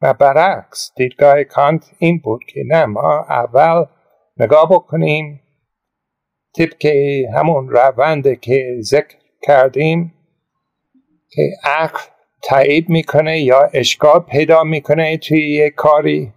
[0.03, 3.85] و برعکس دیدگاه کانت این بود که نه ما اول
[4.37, 5.41] نگاه بکنیم
[6.57, 6.87] طبق
[7.35, 10.15] همون روند که ذکر کردیم
[11.31, 12.01] که عقل
[12.43, 16.33] تایید می‌کنه یا اشکال پیدا می‌کنه توی یک کاری.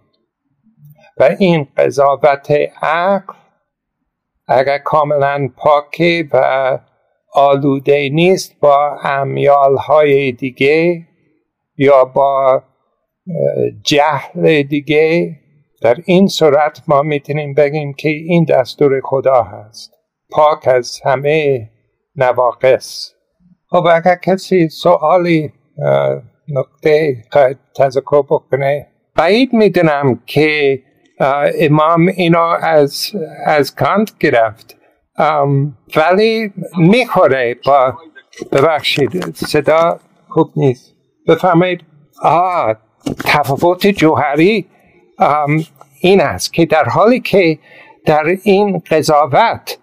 [1.16, 2.50] و این قضاوت
[2.82, 3.34] عقل
[4.48, 6.78] اگر کاملا پاکه و
[7.32, 11.06] آلوده نیست با امیال های دیگه
[11.76, 12.62] یا با
[13.82, 15.36] جهل دیگه
[15.82, 19.92] در این صورت ما می‌تونیم بگیم که این دستور خدا هست.
[20.30, 21.68] پاک از همه
[22.16, 23.12] نواقص.
[23.70, 25.52] خب اگر کسی سوالی
[26.48, 27.16] نقطه
[27.76, 28.86] تذکر بکنه.
[29.14, 30.78] بعید می‌دونم که
[31.58, 33.12] امام اینو از,
[33.44, 34.76] از کانت گرفت.
[35.96, 37.94] ولی می‌خوره با
[38.52, 39.98] ببخشید صدا
[40.28, 40.94] خوب نیست.
[41.28, 41.80] بفهمید
[42.22, 42.76] آه
[43.24, 44.66] تفاوت جوهری
[46.00, 47.58] این است که در حالی که
[48.06, 49.78] در این قضاوت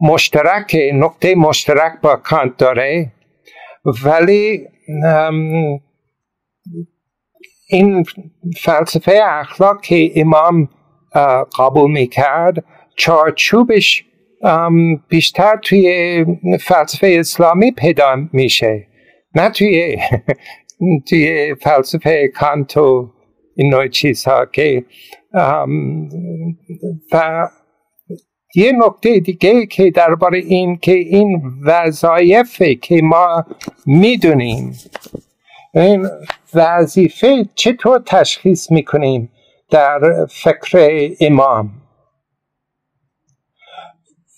[0.00, 3.12] مشترک نقطه مشترک با کانت داره
[4.04, 4.68] ولی
[7.68, 8.04] این
[8.60, 10.68] فلسفه اخلاق که امام
[11.58, 12.64] قبول می‌کرد
[12.96, 14.04] چارچوبش
[15.08, 16.24] بیشتر توی
[16.60, 18.86] فلسفه اسلامی پیدا میشه
[19.34, 19.96] نه توی
[21.08, 23.10] توی فلسفه کانت و
[23.56, 24.84] این نوع چیزها که
[27.12, 27.48] و
[28.54, 33.44] یه نکته دیگه که درباره این که این وظایفه که ما
[33.86, 34.78] می‌دونیم
[35.74, 36.08] این
[36.54, 39.30] وظیفه چطور تشخیص می‌کنیم
[39.70, 41.70] در فکر امام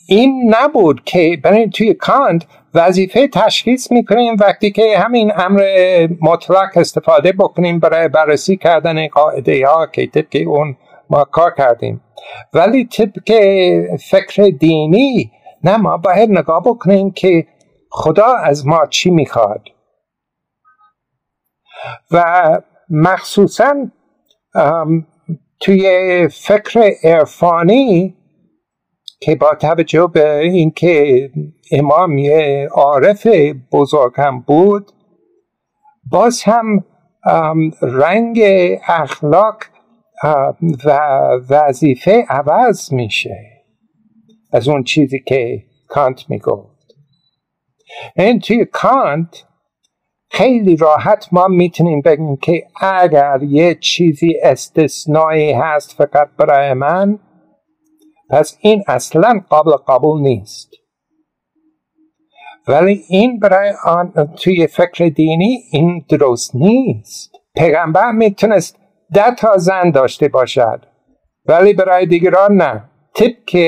[0.09, 5.63] این نبود که برای توی کانت وظیفه تشخیص می‌کنیم وقتی که همین امر
[6.21, 10.77] مطلق استفاده بکنیم برای بررسی کردن قاعده ها که طبق اون
[11.11, 12.01] ما کار کردیم.
[12.55, 13.33] ولی طبق
[14.11, 15.33] فکر دینی
[15.65, 17.47] نه ما باید نگاه بکنیم که
[17.91, 19.63] خدا از ما چی می‌خواد.
[22.11, 22.25] و
[22.91, 23.75] مخصوصا
[25.61, 28.17] توی فکر عرفانی
[29.21, 31.31] که با توجه به اینکه
[31.73, 32.21] امام
[32.73, 33.27] عارف
[33.73, 34.93] بزرگ هم بود.
[36.11, 36.85] باز هم
[37.83, 38.41] رنگ
[38.89, 39.57] اخلاق
[40.85, 40.91] و
[41.51, 43.37] وظیفه عوض میشه.
[44.53, 46.95] از اون چیزی که کانت می‌گفت.
[48.17, 49.45] این توی کانت
[50.31, 57.19] خیلی راحت ما می‌تونیم بگیم که اگر یه چیزی استثنایی هست فقط برای من
[58.31, 60.71] پس این اصلا قابل قبول نیست.
[62.71, 68.77] ولی این برای آن توی فکر دینی این درست نیست پیغمبر می‌تونست
[69.15, 70.83] ده تا زن داشته باشد
[71.47, 73.63] ولی برای دیگران نه طبق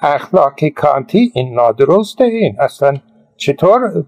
[0.00, 2.94] اخلاق کانتی این نادرسته این اصلا
[3.36, 4.04] چطور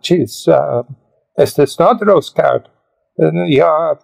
[0.00, 0.48] چیز
[1.38, 2.68] استثناء درست کرد
[3.48, 3.98] یا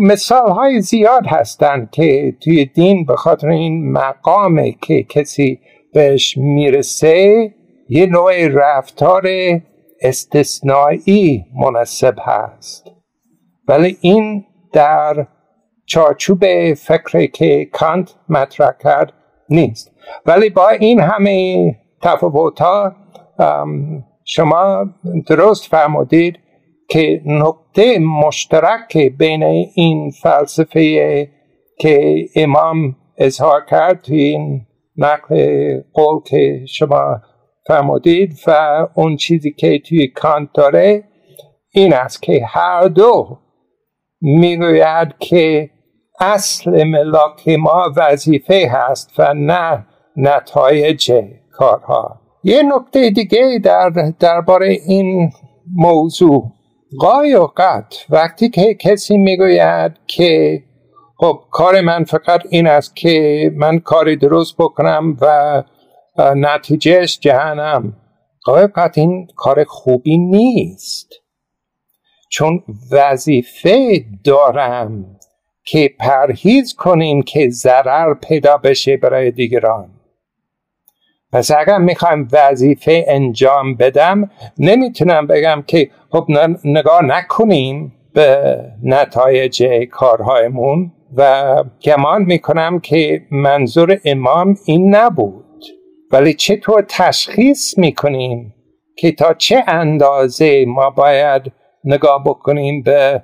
[0.00, 5.60] مثال های زیاد هستند که توی دین به خاطر این مقامه که کسی
[5.94, 7.50] بهش می‌رسه
[7.88, 9.22] یه نوع رفتار
[10.00, 12.90] استثنایی مناسب هست.
[13.68, 15.26] ولی این در
[15.86, 19.12] چارچوب فکری که کانت مطرح کرد
[19.48, 19.90] نیست.
[20.26, 22.92] ولی با این همه تفاوت ها
[24.24, 24.86] شما
[25.26, 26.38] درست فرمودید
[26.88, 29.42] که نقطه مشترک بین
[29.74, 31.28] این فلسفه
[31.78, 34.66] که امام اظهار کرد این
[34.96, 37.20] نقل قول که شما
[37.66, 38.52] فرمودید و
[38.94, 41.04] اون چیزی که توی کانت داره
[41.70, 43.38] این است که هر دو
[44.20, 45.70] می‌گوید که
[46.20, 49.86] اصل ملاک ما وظیفه هست و نه
[50.16, 51.12] نتایج
[51.52, 52.20] کارها.
[52.44, 53.90] یه نکته دیگه در
[54.20, 55.32] درباره این
[55.74, 56.52] موضوع.
[57.00, 60.62] گاهی اوقات وقتی که کسی می‌گوید که
[61.16, 65.62] خب کار من فقط این است که من کاری درست بکنم و
[66.18, 67.96] نتیجهش جهنم.
[68.46, 71.12] اوقات این کار خوبی نیست.
[72.28, 75.16] چون وظیفه دارم
[75.64, 79.90] که پرهیز کنیم که ضرر پیدا بشه برای دیگران.
[81.32, 86.26] پس اگر می‌خوایم وظیفه انجام بدم نمی‌تونم بگم که خب
[86.64, 95.44] نگاه نکنیم به نتایج کارهایمون و گمان می‌کنم که منظور امام این نبود.
[96.12, 98.54] ولی چطور تشخیص می‌کنیم
[98.96, 101.52] که تا چه اندازه ما باید
[101.84, 103.22] نگاه بکنیم به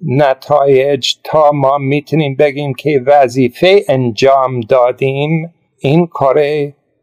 [0.00, 6.42] نتایج تا ما می‌تونیم بگیم که وظیفه انجام دادیم این کار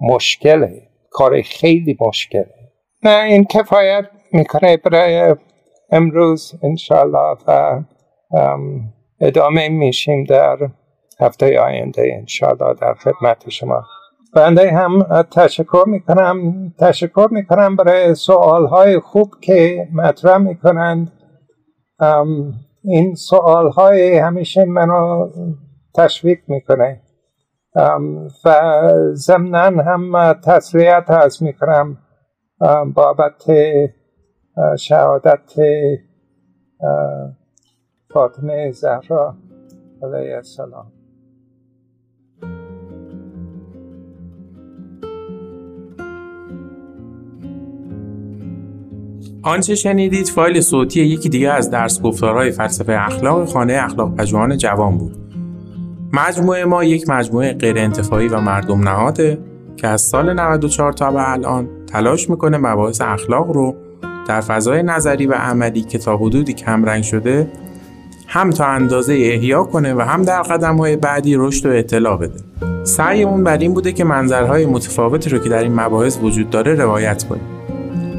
[0.02, 2.54] مشکله کار خیلی مشکله.
[3.04, 5.36] نه این کفایت می‌کنه برای
[5.92, 7.82] امروز انشالله و
[9.22, 10.58] ادامه میشیم در
[11.20, 13.84] هفته آینده انشالله در خدمت شما.
[14.36, 16.70] بنده هم تشکر می‌کنم.
[16.80, 21.12] تشکر می‌کنم برای سوال های خوب که مطرح می‌کنند.
[22.84, 25.30] این سوال های همیشه منو
[25.96, 27.02] تشویق می‌کنه.
[28.46, 28.82] و
[29.14, 31.98] ضمنا هم تسلیت از می‌کنم.
[32.94, 33.44] بابت
[34.80, 35.52] شهادت
[38.14, 39.36] فاطمه زهرا
[40.04, 41.01] علیه السلام.
[49.44, 54.98] آنچه شنیدید فایل صوتی یکی دیگه از درس گفتارهای فلسفه اخلاق خانه اخلاق پژوهان جوان
[54.98, 55.18] بود.
[56.14, 59.38] مجموعه ما یک مجموعه غیر انتفاعی و مردم نهاده
[59.78, 63.76] که از سال 94 تا به الان تلاش می‌کنه مباحث اخلاق رو
[64.28, 67.48] در فضای نظری و عملی که تا حدودی کمرنگ شده
[68.28, 72.40] هم تا اندازه احیا کنه و هم در قدم های بعدی رشد و اطلاع بده.
[72.84, 77.24] سعیمون بر این بوده که منظرهای متفاوتی رو که در این مباحث وجود داره روایت
[77.24, 77.61] کنیم.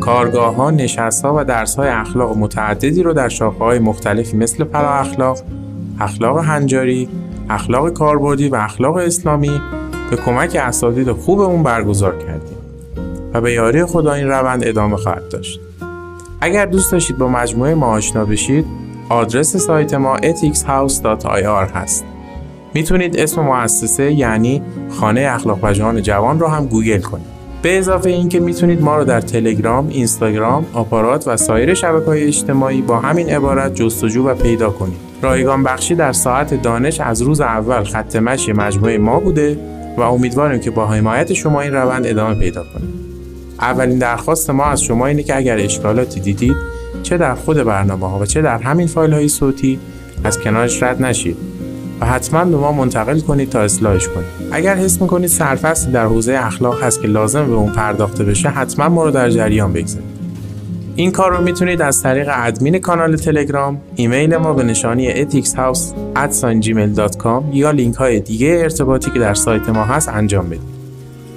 [0.04, 4.64] کارگاه ها، نشست ها و درس های اخلاق متعددی رو در شاخه های مختلفی مثل
[4.64, 5.38] فرا اخلاق،
[6.00, 7.08] اخلاق هنجاری،
[7.50, 9.60] اخلاق کاربردی و اخلاق اسلامی
[10.10, 12.56] به کمک اساتید خوبمون برگزار کردیم
[13.34, 15.60] و به یاری خدا این روند ادامه خواهد داشت.
[16.40, 18.66] اگر دوست داشتید با مجموعه ما آشنا بشید،
[19.08, 22.04] آدرس سایت ما ethicshouse.ir هست.
[22.74, 27.31] می‌تونید اسم مؤسسه یعنی خانه اخلاق جوان رو هم گوگل کنید.
[27.62, 32.82] به اضافه اینکه می‌تونید ما رو در تلگرام، اینستاگرام، آپارات و سایر شبکه های اجتماعی
[32.82, 34.96] با همین عبارت جستجو و پیدا کنید.
[35.22, 39.58] رایگان بخشی در ساعت دانش از روز اول خط مشی مجموعه ما بوده
[39.96, 42.84] و امیدواریم که با حمایت شما این روند ادامه پیدا کنه.
[43.60, 46.56] اولین درخواست ما از شما اینه که اگر اشکالاتی دیدید
[47.02, 49.78] چه در خود برنامه ها و چه در همین فایل های صوتی
[50.24, 51.36] از کنارش رد نشید
[52.02, 56.32] و حتما به ما منتقل کنید تا اصلاحش کنید اگر حس می‌کنید سرفصلی در حوزه
[56.32, 60.08] اخلاق هست که لازم به اون پرداخته بشه حتما ما رو در جریان بگذارید
[60.96, 67.70] این کار رو می‌تونید از طریق ادمین کانال تلگرام، ایمیل ما به نشانی ethicshouse@gmail.com یا
[67.70, 70.60] لینک های دیگه ارتباطی که در سایت ما هست انجام بدید.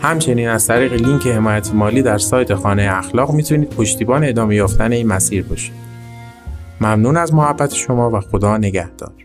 [0.02, 5.08] همچنین از طریق لینک حمایت مالی در سایت خانه اخلاق می‌تونید پشتیبان ادامه یافتن این
[5.08, 5.74] مسیر باشید.
[6.82, 9.25] ممنون از محبت شما و خدا نگهدار.